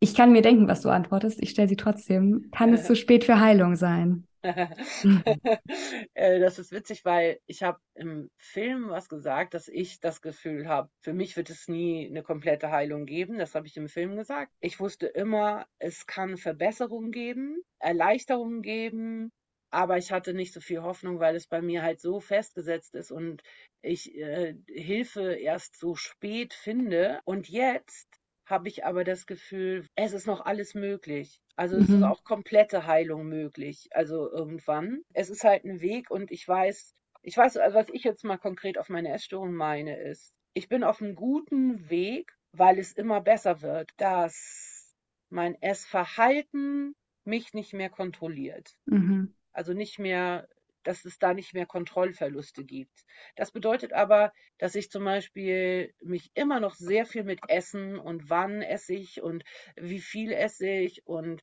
[0.00, 1.42] Ich kann mir denken, was du antwortest.
[1.42, 2.48] Ich stelle sie trotzdem.
[2.52, 4.28] Kann es zu spät für Heilung sein?
[6.14, 10.68] Äh, das ist witzig, weil ich habe im Film was gesagt, dass ich das Gefühl
[10.68, 13.38] habe, für mich wird es nie eine komplette Heilung geben.
[13.38, 14.52] Das habe ich im Film gesagt.
[14.60, 19.32] Ich wusste immer, es kann Verbesserungen geben, Erleichterungen geben,
[19.70, 23.10] aber ich hatte nicht so viel Hoffnung, weil es bei mir halt so festgesetzt ist
[23.10, 23.42] und
[23.82, 27.20] ich äh, Hilfe erst so spät finde.
[27.24, 28.08] Und jetzt
[28.46, 31.42] habe ich aber das Gefühl, es ist noch alles möglich.
[31.56, 32.04] Also es ist mhm.
[32.04, 33.88] auch komplette Heilung möglich.
[33.92, 35.02] Also irgendwann.
[35.12, 38.38] Es ist halt ein Weg und ich weiß, ich weiß, also was ich jetzt mal
[38.38, 43.20] konkret auf meine Essstörung meine, ist, ich bin auf einem guten Weg, weil es immer
[43.20, 44.94] besser wird, dass
[45.30, 46.94] mein Essverhalten
[47.24, 48.74] mich nicht mehr kontrolliert.
[48.86, 49.34] Mhm.
[49.58, 50.46] Also nicht mehr
[50.84, 53.04] dass es da nicht mehr Kontrollverluste gibt.
[53.36, 58.30] Das bedeutet aber, dass ich zum Beispiel mich immer noch sehr viel mit Essen und
[58.30, 59.44] wann esse ich und
[59.76, 61.42] wie viel esse ich und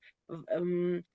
[0.49, 1.05] ähm,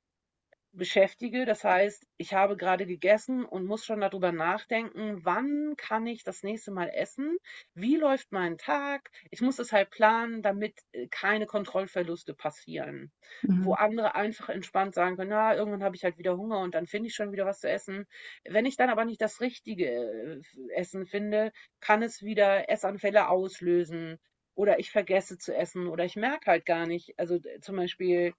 [0.73, 1.45] beschäftige.
[1.47, 6.43] Das heißt, ich habe gerade gegessen und muss schon darüber nachdenken, wann kann ich das
[6.43, 7.37] nächste Mal essen?
[7.75, 9.11] Wie läuft mein Tag?
[9.31, 13.13] Ich muss es halt planen, damit äh, keine Kontrollverluste passieren.
[13.43, 13.65] Mhm.
[13.65, 16.87] Wo andere einfach entspannt sagen können, na, irgendwann habe ich halt wieder Hunger und dann
[16.87, 18.07] finde ich schon wieder was zu essen.
[18.45, 20.41] Wenn ich dann aber nicht das richtige äh,
[20.75, 24.19] Essen finde, kann es wieder Essanfälle auslösen
[24.55, 27.15] oder ich vergesse zu essen oder ich merke halt gar nicht.
[27.19, 28.35] Also zum Beispiel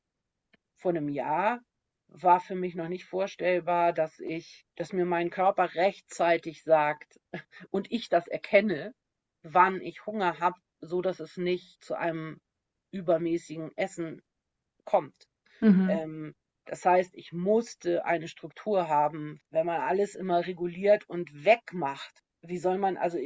[0.76, 1.62] vor einem Jahr
[2.12, 7.20] war für mich noch nicht vorstellbar, dass ich, dass mir mein Körper rechtzeitig sagt
[7.72, 8.94] und ich das erkenne,
[9.44, 12.40] wann ich Hunger habe, so dass es nicht zu einem
[12.92, 14.22] übermäßigen Essen
[14.84, 15.28] kommt.
[15.62, 15.90] Mhm.
[15.90, 16.36] Ähm,
[16.66, 19.40] das heißt, ich musste eine Struktur haben.
[19.50, 23.18] Wenn man alles immer reguliert und wegmacht, wie soll man also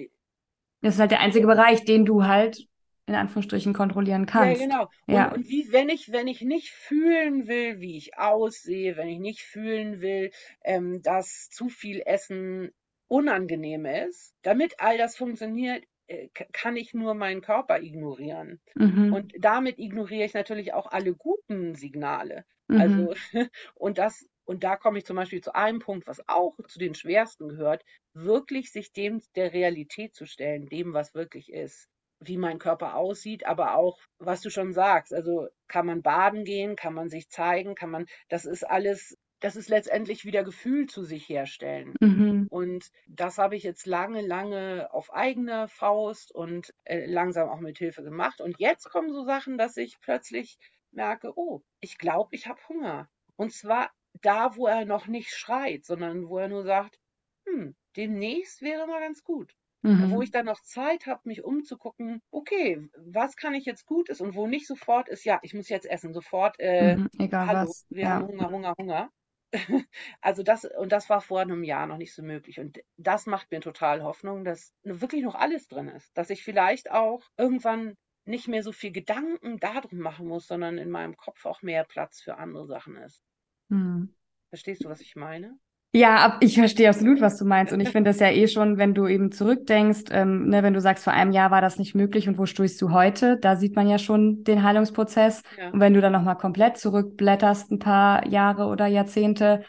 [0.81, 2.67] das ist halt der einzige Bereich, den du halt
[3.07, 4.61] in Anführungsstrichen kontrollieren kannst.
[4.61, 4.89] Ja, genau.
[5.05, 5.33] Und, ja.
[5.33, 9.41] und wie, wenn ich, wenn ich nicht fühlen will, wie ich aussehe, wenn ich nicht
[9.41, 10.31] fühlen will,
[10.63, 12.71] ähm, dass zu viel Essen
[13.07, 18.59] unangenehm ist, damit all das funktioniert, äh, kann ich nur meinen Körper ignorieren.
[18.73, 19.13] Mhm.
[19.13, 22.43] Und damit ignoriere ich natürlich auch alle guten Signale.
[22.67, 22.81] Mhm.
[22.81, 23.13] Also,
[23.75, 26.95] und das, und da komme ich zum Beispiel zu einem Punkt, was auch zu den
[26.95, 31.87] schwersten gehört, wirklich sich dem der Realität zu stellen, dem, was wirklich ist
[32.19, 35.13] wie mein Körper aussieht, aber auch, was du schon sagst.
[35.13, 39.55] Also kann man baden gehen, kann man sich zeigen, kann man, das ist alles, das
[39.55, 41.93] ist letztendlich wieder Gefühl zu sich herstellen.
[41.99, 42.47] Mhm.
[42.49, 47.77] Und das habe ich jetzt lange, lange auf eigene Faust und äh, langsam auch mit
[47.77, 48.41] Hilfe gemacht.
[48.41, 50.57] Und jetzt kommen so Sachen, dass ich plötzlich
[50.91, 53.09] merke, oh, ich glaube, ich habe Hunger.
[53.35, 53.91] Und zwar
[54.21, 56.97] da, wo er noch nicht schreit, sondern wo er nur sagt,
[57.45, 59.53] hm, demnächst wäre mal ganz gut.
[59.85, 60.09] Mhm.
[60.09, 64.33] Wo ich dann noch Zeit habe, mich umzugucken, okay, was kann ich jetzt Gutes und
[64.33, 67.85] wo nicht sofort ist, ja, ich muss jetzt essen, sofort, äh, mhm, egal hallo, was.
[67.89, 68.09] wir ja.
[68.09, 69.09] haben Hunger, Hunger, Hunger.
[70.21, 72.59] also das, und das war vor einem Jahr noch nicht so möglich.
[72.59, 76.09] Und das macht mir total Hoffnung, dass wirklich noch alles drin ist.
[76.17, 80.89] Dass ich vielleicht auch irgendwann nicht mehr so viel Gedanken darum machen muss, sondern in
[80.89, 83.21] meinem Kopf auch mehr Platz für andere Sachen ist.
[83.69, 84.15] Mhm.
[84.49, 85.59] Verstehst du, was ich meine?
[85.95, 87.71] Ja, ich verstehe absolut, was du meinst.
[87.71, 90.81] Und ich finde das ja eh schon, wenn du eben zurückdenkst, ähm, ne, wenn du
[90.81, 93.77] sagst, vor einem Jahr war das nicht möglich und wo stehst du heute, da sieht
[93.77, 95.41] man ja schon den Heilungsprozess.
[95.57, 95.69] Ja.
[95.69, 99.63] Und wenn du dann nochmal komplett zurückblätterst, ein paar Jahre oder Jahrzehnte,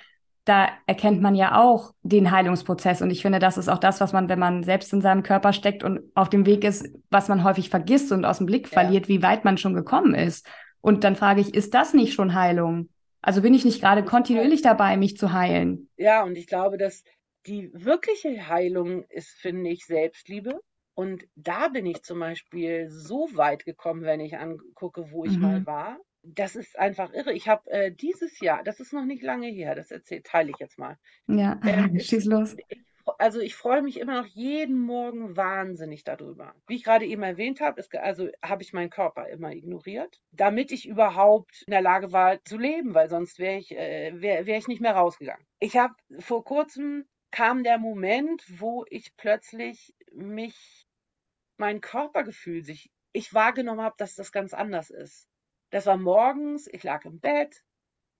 [0.44, 3.02] da erkennt man ja auch den Heilungsprozess.
[3.02, 5.52] Und ich finde, das ist auch das, was man, wenn man selbst in seinem Körper
[5.52, 8.80] steckt und auf dem Weg ist, was man häufig vergisst und aus dem Blick ja.
[8.80, 10.44] verliert, wie weit man schon gekommen ist.
[10.80, 12.88] Und dann frage ich, ist das nicht schon Heilung?
[13.26, 15.88] Also bin ich nicht gerade kontinuierlich dabei, mich zu heilen?
[15.96, 17.02] Ja, und ich glaube, dass
[17.44, 20.60] die wirkliche Heilung ist, finde ich, Selbstliebe.
[20.94, 25.42] Und da bin ich zum Beispiel so weit gekommen, wenn ich angucke, wo ich mhm.
[25.42, 25.98] mal war.
[26.22, 27.32] Das ist einfach irre.
[27.32, 30.58] Ich habe äh, dieses Jahr, das ist noch nicht lange her, das erzählt, teile ich
[30.60, 30.96] jetzt mal.
[31.26, 32.54] Ja, ähm, schieß los.
[32.68, 32.78] Ich
[33.18, 36.54] also ich freue mich immer noch jeden Morgen wahnsinnig darüber.
[36.66, 40.72] Wie ich gerade eben erwähnt habe, ist, also habe ich meinen Körper immer ignoriert, damit
[40.72, 44.58] ich überhaupt in der Lage war zu leben, weil sonst wäre ich, äh, wär, wär
[44.58, 45.46] ich nicht mehr rausgegangen.
[45.60, 50.86] Ich habe vor kurzem kam der Moment, wo ich plötzlich mich,
[51.58, 55.28] mein Körpergefühl sich, ich wahrgenommen habe, dass das ganz anders ist.
[55.70, 57.62] Das war morgens, ich lag im Bett,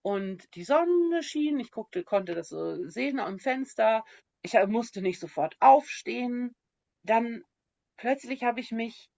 [0.07, 4.05] und die Sonne schien, ich guckte, konnte das so sehen am Fenster
[4.53, 6.55] ich musste nicht sofort aufstehen.
[7.03, 7.43] Dann
[7.97, 9.09] plötzlich habe ich mich,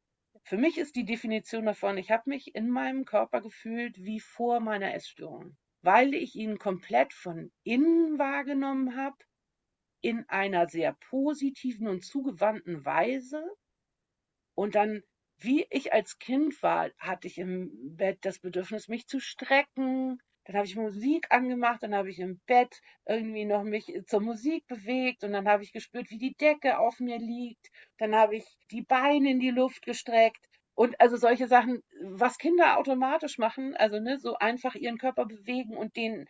[0.43, 4.59] für mich ist die Definition davon, ich habe mich in meinem Körper gefühlt wie vor
[4.59, 9.17] meiner Essstörung, weil ich ihn komplett von innen wahrgenommen habe,
[10.01, 13.43] in einer sehr positiven und zugewandten Weise.
[14.55, 15.03] Und dann,
[15.37, 20.57] wie ich als Kind war, hatte ich im Bett das Bedürfnis, mich zu strecken, dann
[20.57, 25.23] habe ich Musik angemacht, dann habe ich im Bett irgendwie noch mich zur Musik bewegt
[25.23, 27.69] und dann habe ich gespürt, wie die Decke auf mir liegt.
[27.99, 30.43] Dann habe ich die Beine in die Luft gestreckt.
[30.73, 35.77] Und also solche Sachen, was Kinder automatisch machen, also ne, so einfach ihren Körper bewegen
[35.77, 36.25] und den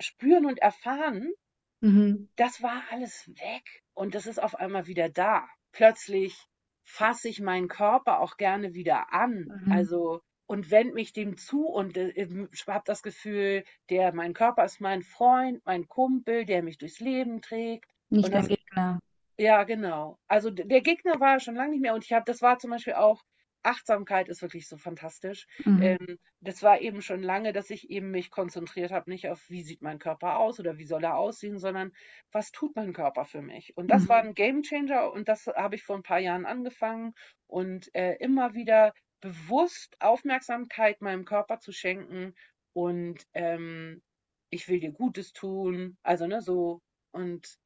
[0.00, 1.32] spüren und erfahren,
[1.80, 2.30] mhm.
[2.36, 3.82] das war alles weg.
[3.92, 5.48] Und das ist auf einmal wieder da.
[5.72, 6.36] Plötzlich
[6.84, 9.48] fasse ich meinen Körper auch gerne wieder an.
[9.64, 9.72] Mhm.
[9.72, 12.26] Also und wende mich dem zu und äh,
[12.66, 17.40] habe das Gefühl, der mein Körper ist mein Freund, mein Kumpel, der mich durchs Leben
[17.42, 17.90] trägt.
[18.10, 18.98] Nicht und der das, Gegner.
[19.38, 20.18] Ja, genau.
[20.28, 22.94] Also der Gegner war schon lange nicht mehr und ich habe, das war zum Beispiel
[22.94, 23.22] auch
[23.62, 25.46] Achtsamkeit ist wirklich so fantastisch.
[25.64, 25.82] Mhm.
[25.82, 29.62] Ähm, das war eben schon lange, dass ich eben mich konzentriert habe, nicht auf, wie
[29.62, 31.92] sieht mein Körper aus oder wie soll er aussehen, sondern
[32.32, 33.76] was tut mein Körper für mich.
[33.76, 34.08] Und das mhm.
[34.08, 37.14] war ein Game Changer und das habe ich vor ein paar Jahren angefangen
[37.46, 38.92] und äh, immer wieder
[39.22, 42.34] bewusst Aufmerksamkeit meinem Körper zu schenken
[42.74, 44.02] und ähm,
[44.50, 47.56] ich will dir Gutes tun, also ne, so und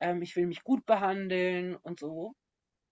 [0.00, 2.34] ähm, ich will mich gut behandeln und so.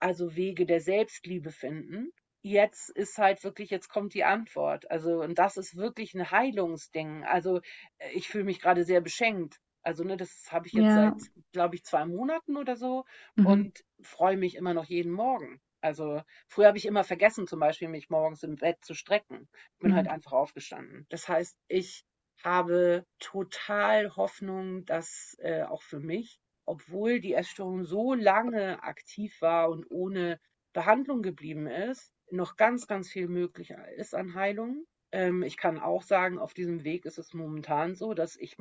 [0.01, 2.11] Also Wege der Selbstliebe finden.
[2.43, 4.91] Jetzt ist halt wirklich, jetzt kommt die Antwort.
[4.91, 7.25] Also, und das ist wirklich ein Heilungsding.
[7.25, 7.61] Also,
[7.99, 9.59] äh, ich fühle mich gerade sehr beschenkt.
[9.83, 11.15] Also, ne, das habe ich jetzt ja.
[11.19, 13.05] seit, glaube ich, zwei Monaten oder so
[13.37, 13.47] mhm.
[13.47, 15.61] und freue mich immer noch jeden Morgen.
[15.85, 19.49] Also früher habe ich immer vergessen, zum Beispiel mich morgens im Bett zu strecken.
[19.75, 20.09] Ich bin halt mhm.
[20.09, 21.07] halt einfach aufgestanden.
[21.11, 22.05] Das heißt, ich
[22.43, 29.71] habe total Hoffnung, dass äh, auch für mich, obwohl die Essstörung so lange aktiv war
[29.71, 30.41] und ohne
[30.73, 34.85] Behandlung geblieben ist, noch ganz, ganz viel möglich ist an Heilung.
[35.13, 38.57] Ähm, ich kann auch sagen, auf diesem Weg ist es momentan so, dass ich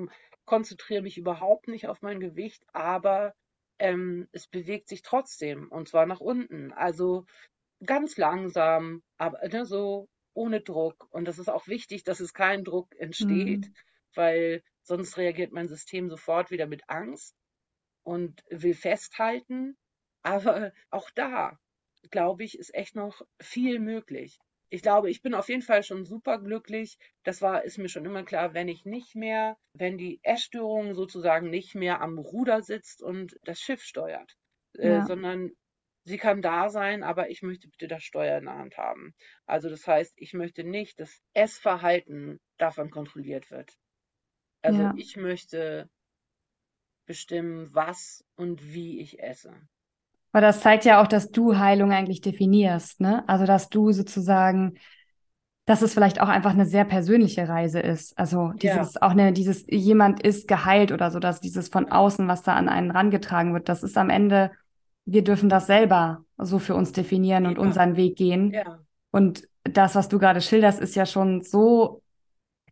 [0.45, 3.33] konzentriere mich überhaupt nicht auf mein Gewicht, aber
[3.83, 6.71] ähm, es bewegt sich trotzdem und zwar nach unten.
[6.71, 7.25] Also
[7.85, 11.07] ganz langsam, aber ne, so ohne Druck.
[11.11, 13.75] Und das ist auch wichtig, dass es kein Druck entsteht, mhm.
[14.15, 17.35] weil sonst reagiert mein System sofort wieder mit Angst
[18.03, 19.77] und will festhalten.
[20.21, 21.59] Aber auch da,
[22.09, 24.39] glaube ich, ist echt noch viel möglich
[24.73, 26.97] ich glaube, ich bin auf jeden Fall schon super glücklich.
[27.21, 31.51] Das war, ist mir schon immer klar, wenn ich nicht mehr, wenn die Essstörung sozusagen
[31.51, 34.35] nicht mehr am Ruder sitzt und das Schiff steuert,
[34.79, 35.03] äh, ja.
[35.03, 35.51] äh, sondern
[36.05, 39.13] sie kann da sein, aber ich möchte bitte das Steuer in der Hand haben.
[39.45, 43.77] Also das heißt, ich möchte nicht, dass Essverhalten davon kontrolliert wird.
[44.63, 44.93] Also ja.
[44.97, 45.87] ich möchte
[47.05, 49.53] bestimmen, was und wie ich esse.
[50.33, 53.23] Aber das zeigt ja auch, dass du Heilung eigentlich definierst, ne?
[53.27, 54.73] Also, dass du sozusagen
[55.65, 58.17] dass es vielleicht auch einfach eine sehr persönliche Reise ist.
[58.17, 59.01] Also dieses ja.
[59.01, 62.67] auch eine, dieses jemand ist geheilt oder so, dass dieses von außen, was da an
[62.67, 64.51] einen rangetragen wird, das ist am Ende,
[65.05, 67.61] wir dürfen das selber so für uns definieren und ja.
[67.61, 68.51] unseren Weg gehen.
[68.51, 68.79] Ja.
[69.11, 72.01] Und das, was du gerade schilderst, ist ja schon so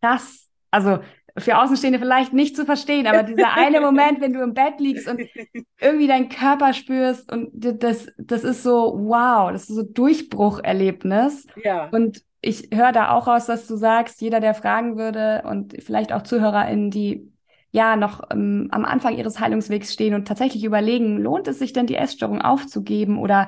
[0.01, 0.49] krass.
[0.69, 0.99] Also
[1.37, 5.07] für Außenstehende vielleicht nicht zu verstehen, aber dieser eine Moment, wenn du im Bett liegst
[5.07, 5.21] und
[5.81, 11.47] irgendwie deinen Körper spürst und das, das ist so, wow, das ist so Durchbrucherlebnis.
[11.63, 11.89] Ja.
[11.91, 16.11] Und ich höre da auch raus, dass du sagst, jeder, der fragen würde und vielleicht
[16.11, 17.31] auch ZuhörerInnen, die
[17.71, 21.87] ja noch ähm, am Anfang ihres Heilungswegs stehen und tatsächlich überlegen, lohnt es sich denn,
[21.87, 23.47] die Essstörung aufzugeben oder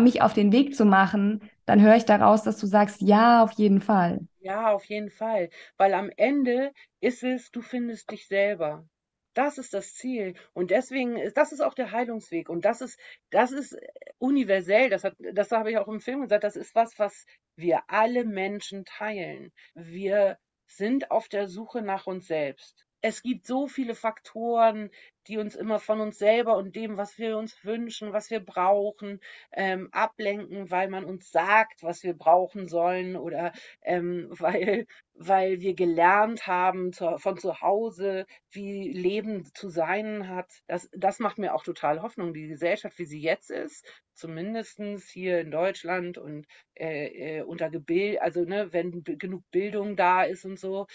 [0.00, 3.52] mich auf den Weg zu machen, dann höre ich daraus, dass du sagst, ja, auf
[3.52, 4.20] jeden Fall.
[4.46, 5.50] Ja, auf jeden Fall.
[5.76, 8.88] Weil am Ende ist es, du findest dich selber.
[9.34, 10.34] Das ist das Ziel.
[10.54, 12.48] Und deswegen, ist, das ist auch der Heilungsweg.
[12.48, 12.98] Und das ist,
[13.30, 13.76] das ist
[14.18, 14.88] universell.
[14.88, 16.44] Das, hat, das habe ich auch im Film gesagt.
[16.44, 17.26] Das ist was, was
[17.56, 19.52] wir alle Menschen teilen.
[19.74, 24.90] Wir sind auf der Suche nach uns selbst es gibt so viele Faktoren,
[25.28, 29.20] die uns immer von uns selber und dem, was wir uns wünschen, was wir brauchen,
[29.52, 33.52] ähm, ablenken, weil man uns sagt, was wir brauchen sollen oder
[33.82, 40.50] ähm, weil, weil wir gelernt haben zu, von zu Hause, wie Leben zu sein hat.
[40.66, 42.34] Das, das macht mir auch total Hoffnung.
[42.34, 48.20] Die Gesellschaft, wie sie jetzt ist, zumindest hier in Deutschland und äh, äh, unter Gebild,
[48.20, 50.86] also ne, wenn genug Bildung da ist und so,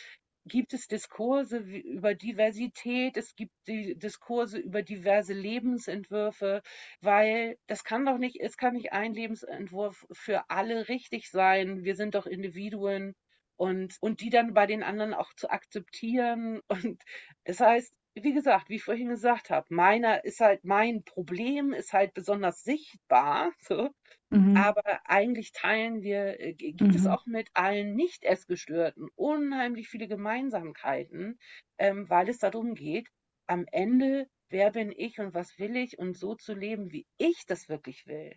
[0.46, 6.62] gibt es Diskurse über Diversität, es gibt Diskurse über diverse Lebensentwürfe,
[7.02, 11.84] weil das kann doch nicht, es kann nicht ein Lebensentwurf für alle richtig sein.
[11.84, 13.16] Wir sind doch Individuen
[13.56, 16.62] und, und die dann bei den anderen auch zu akzeptieren.
[16.70, 17.02] Und
[17.44, 21.94] das heißt, wie gesagt, wie ich vorhin gesagt habe, meiner ist halt mein Problem, ist
[21.94, 23.52] halt besonders sichtbar.
[23.62, 23.90] So.
[24.30, 24.56] Mhm.
[24.58, 26.90] Aber eigentlich teilen wir, äh, gibt mhm.
[26.90, 31.38] es auch mit allen Nicht-Essgestörten unheimlich viele Gemeinsamkeiten,
[31.78, 33.08] ähm, weil es darum geht,
[33.48, 37.46] am Ende, wer bin ich und was will ich und so zu leben, wie ich
[37.46, 38.36] das wirklich will.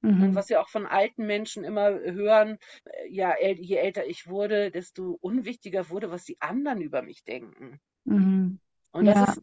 [0.00, 0.22] Mhm.
[0.22, 4.70] Und was wir auch von alten Menschen immer hören, äh, ja, je älter ich wurde,
[4.70, 7.80] desto unwichtiger wurde, was die anderen über mich denken.
[8.04, 8.60] Mhm.
[8.92, 9.24] Und das ja.
[9.24, 9.42] ist,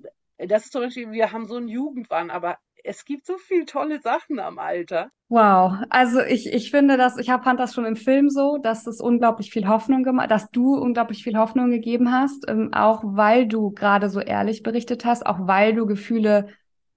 [0.49, 3.99] das ist zum Beispiel, wir haben so einen Jugendwahn, aber es gibt so viele tolle
[3.99, 5.09] Sachen am Alter.
[5.27, 9.01] Wow, also ich, ich finde das, ich fand das schon im Film so, dass es
[9.01, 13.71] unglaublich viel Hoffnung gemacht, dass du unglaublich viel Hoffnung gegeben hast, ähm, auch weil du
[13.71, 16.49] gerade so ehrlich berichtet hast, auch weil du Gefühle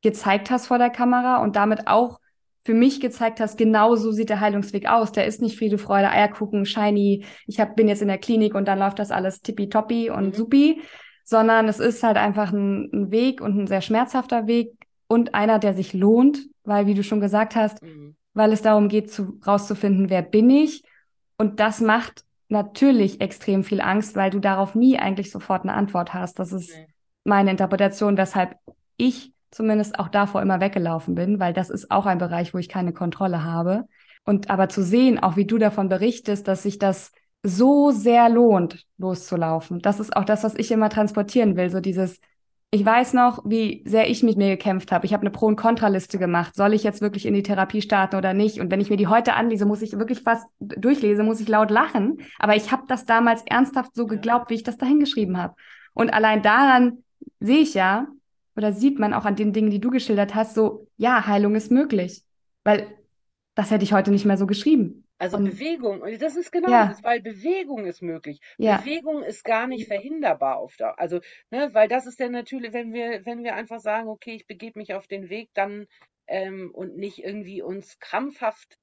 [0.02, 2.20] gezeigt hast vor der Kamera und damit auch
[2.64, 5.10] für mich gezeigt hast, genau so sieht der Heilungsweg aus.
[5.10, 8.68] Der ist nicht Friede, Freude, Eierkuchen, shiny, ich hab, bin jetzt in der Klinik und
[8.68, 10.32] dann läuft das alles tippitoppi und mhm.
[10.34, 10.82] supi,
[11.28, 14.72] sondern es ist halt einfach ein, ein, Weg und ein sehr schmerzhafter Weg
[15.08, 18.16] und einer, der sich lohnt, weil, wie du schon gesagt hast, mhm.
[18.32, 20.84] weil es darum geht, zu, rauszufinden, wer bin ich.
[21.36, 26.14] Und das macht natürlich extrem viel Angst, weil du darauf nie eigentlich sofort eine Antwort
[26.14, 26.38] hast.
[26.38, 26.86] Das ist okay.
[27.24, 28.56] meine Interpretation, weshalb
[28.96, 32.70] ich zumindest auch davor immer weggelaufen bin, weil das ist auch ein Bereich, wo ich
[32.70, 33.84] keine Kontrolle habe.
[34.24, 37.12] Und aber zu sehen, auch wie du davon berichtest, dass sich das
[37.42, 39.80] so sehr lohnt, loszulaufen.
[39.80, 41.70] Das ist auch das, was ich immer transportieren will.
[41.70, 42.20] So dieses,
[42.70, 45.06] ich weiß noch, wie sehr ich mit mir gekämpft habe.
[45.06, 46.54] Ich habe eine Pro- und Kontraliste gemacht.
[46.54, 48.60] Soll ich jetzt wirklich in die Therapie starten oder nicht?
[48.60, 51.70] Und wenn ich mir die heute anlese, muss ich wirklich fast durchlese, muss ich laut
[51.70, 52.18] lachen.
[52.38, 55.54] Aber ich habe das damals ernsthaft so geglaubt, wie ich das dahingeschrieben habe.
[55.94, 57.04] Und allein daran
[57.40, 58.08] sehe ich ja,
[58.54, 61.70] oder sieht man auch an den Dingen, die du geschildert hast, so, ja, Heilung ist
[61.70, 62.24] möglich.
[62.64, 62.88] Weil
[63.54, 65.04] das hätte ich heute nicht mehr so geschrieben.
[65.18, 66.86] Also und, Bewegung, das ist genau ja.
[66.88, 68.40] das, weil Bewegung ist möglich.
[68.56, 68.78] Ja.
[68.78, 72.92] Bewegung ist gar nicht verhinderbar auf der, also, ne, weil das ist ja natürlich, wenn
[72.92, 75.86] wir, wenn wir einfach sagen, okay, ich begebe mich auf den Weg, dann
[76.28, 78.78] ähm, und nicht irgendwie uns krampfhaft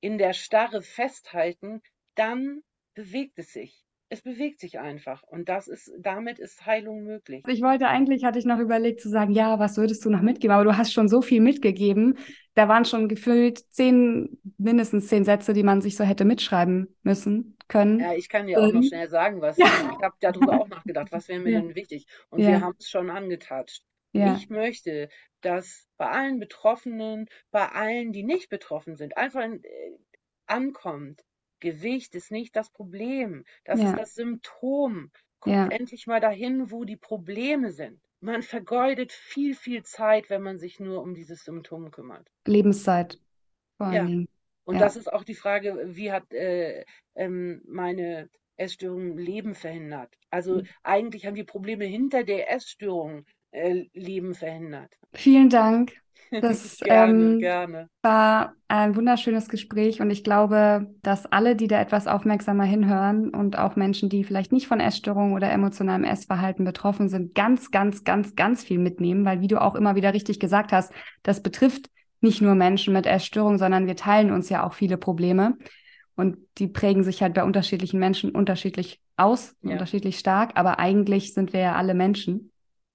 [0.00, 1.82] in der Starre festhalten,
[2.14, 2.62] dann
[2.94, 3.83] bewegt es sich
[4.14, 7.42] es bewegt sich einfach und das ist, damit ist Heilung möglich.
[7.48, 10.54] Ich wollte eigentlich, hatte ich noch überlegt zu sagen, ja, was würdest du noch mitgeben?
[10.54, 12.16] Aber du hast schon so viel mitgegeben.
[12.54, 17.58] Da waren schon gefühlt zehn, mindestens zehn Sätze, die man sich so hätte mitschreiben müssen
[17.66, 17.98] können.
[17.98, 19.66] Ja, ich kann dir auch noch ähm, schnell sagen, was ja.
[19.66, 21.60] ich habe darüber auch nachgedacht, was wäre mir ja.
[21.60, 22.06] denn wichtig?
[22.30, 22.48] Und ja.
[22.48, 23.82] wir haben es schon angetatscht.
[24.16, 25.08] Ich möchte,
[25.40, 29.60] dass bei allen Betroffenen, bei allen, die nicht betroffen sind, einfach äh,
[30.46, 31.24] ankommt,
[31.64, 33.90] Gewicht ist nicht das Problem, das ja.
[33.90, 35.10] ist das Symptom.
[35.40, 35.66] Guckt ja.
[35.66, 38.00] endlich mal dahin, wo die Probleme sind.
[38.20, 42.30] Man vergeudet viel, viel Zeit, wenn man sich nur um dieses Symptom kümmert.
[42.46, 43.18] Lebenszeit.
[43.76, 44.04] Vor ja.
[44.04, 44.28] Dingen.
[44.64, 44.80] Und ja.
[44.80, 46.84] das ist auch die Frage, wie hat äh,
[47.14, 50.14] ähm, meine Essstörung Leben verhindert?
[50.30, 50.66] Also mhm.
[50.82, 54.96] eigentlich haben die Probleme hinter der Essstörung äh, Leben verhindert.
[55.12, 57.88] Vielen Dank Das Gerne, ähm, gerne.
[58.02, 63.58] war ein wunderschönes Gespräch und ich glaube, dass alle, die da etwas aufmerksamer hinhören und
[63.58, 68.34] auch Menschen, die vielleicht nicht von Essstörungen oder emotionalem Essverhalten betroffen sind, ganz, ganz, ganz,
[68.36, 70.92] ganz viel mitnehmen, weil wie du auch immer wieder richtig gesagt hast,
[71.22, 71.88] das betrifft
[72.20, 75.56] nicht nur Menschen mit Essstörungen, sondern wir teilen uns ja auch viele Probleme
[76.16, 79.72] und die prägen sich halt bei unterschiedlichen Menschen unterschiedlich aus, Ja.
[79.72, 82.50] unterschiedlich stark, aber eigentlich sind wir ja alle Menschen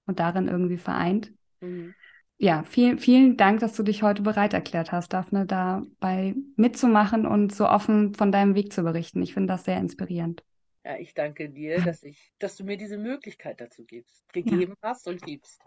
[0.06, 1.32] und darin irgendwie vereint.
[1.60, 1.94] Mhm.
[2.42, 7.54] Ja, vielen, vielen Dank, dass du dich heute bereit erklärt hast, Daphne, dabei mitzumachen und
[7.54, 9.20] so offen von deinem Weg zu berichten.
[9.20, 10.42] Ich finde das sehr inspirierend.
[10.82, 15.06] Ja, ich danke dir, dass ich, dass du mir diese Möglichkeit dazu gibst, gegeben hast
[15.06, 15.60] und gibst.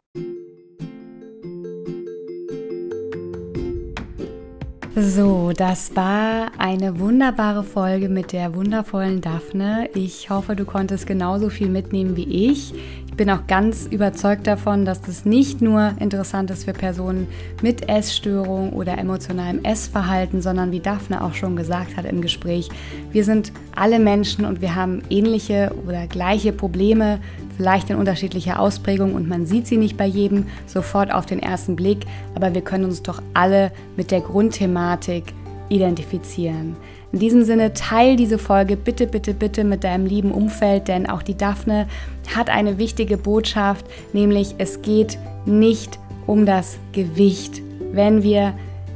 [4.95, 9.89] So, das war eine wunderbare Folge mit der wundervollen Daphne.
[9.95, 12.75] Ich hoffe, du konntest genauso viel mitnehmen wie ich.
[13.13, 17.27] Ich bin auch ganz überzeugt davon, dass das nicht nur interessant ist für Personen
[17.61, 22.69] mit Essstörung oder emotionalem Essverhalten, sondern wie Daphne auch schon gesagt hat im Gespräch,
[23.11, 27.19] wir sind alle Menschen und wir haben ähnliche oder gleiche Probleme,
[27.55, 31.75] vielleicht in unterschiedlicher Ausprägung und man sieht sie nicht bei jedem sofort auf den ersten
[31.75, 35.35] Blick, aber wir können uns doch alle mit der Grundthematik
[35.69, 36.75] identifizieren.
[37.13, 41.21] In diesem Sinne, teil diese Folge bitte, bitte, bitte mit deinem lieben Umfeld, denn auch
[41.21, 41.87] die Daphne
[42.35, 47.61] hat eine wichtige Botschaft, nämlich es geht nicht um das Gewicht.
[47.91, 48.55] Wenn wir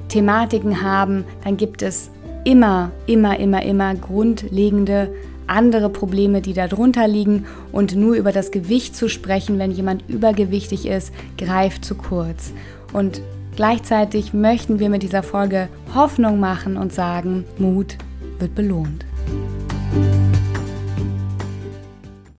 [0.10, 2.10] Thematiken haben, dann gibt es
[2.44, 5.14] immer, immer, immer, immer grundlegende
[5.46, 10.88] andere Probleme, die darunter liegen und nur über das Gewicht zu sprechen, wenn jemand übergewichtig
[10.88, 12.52] ist, greift zu kurz.
[12.94, 13.22] Und
[13.58, 17.98] gleichzeitig möchten wir mit dieser Folge Hoffnung machen und sagen, Mut
[18.40, 19.04] wird belohnt.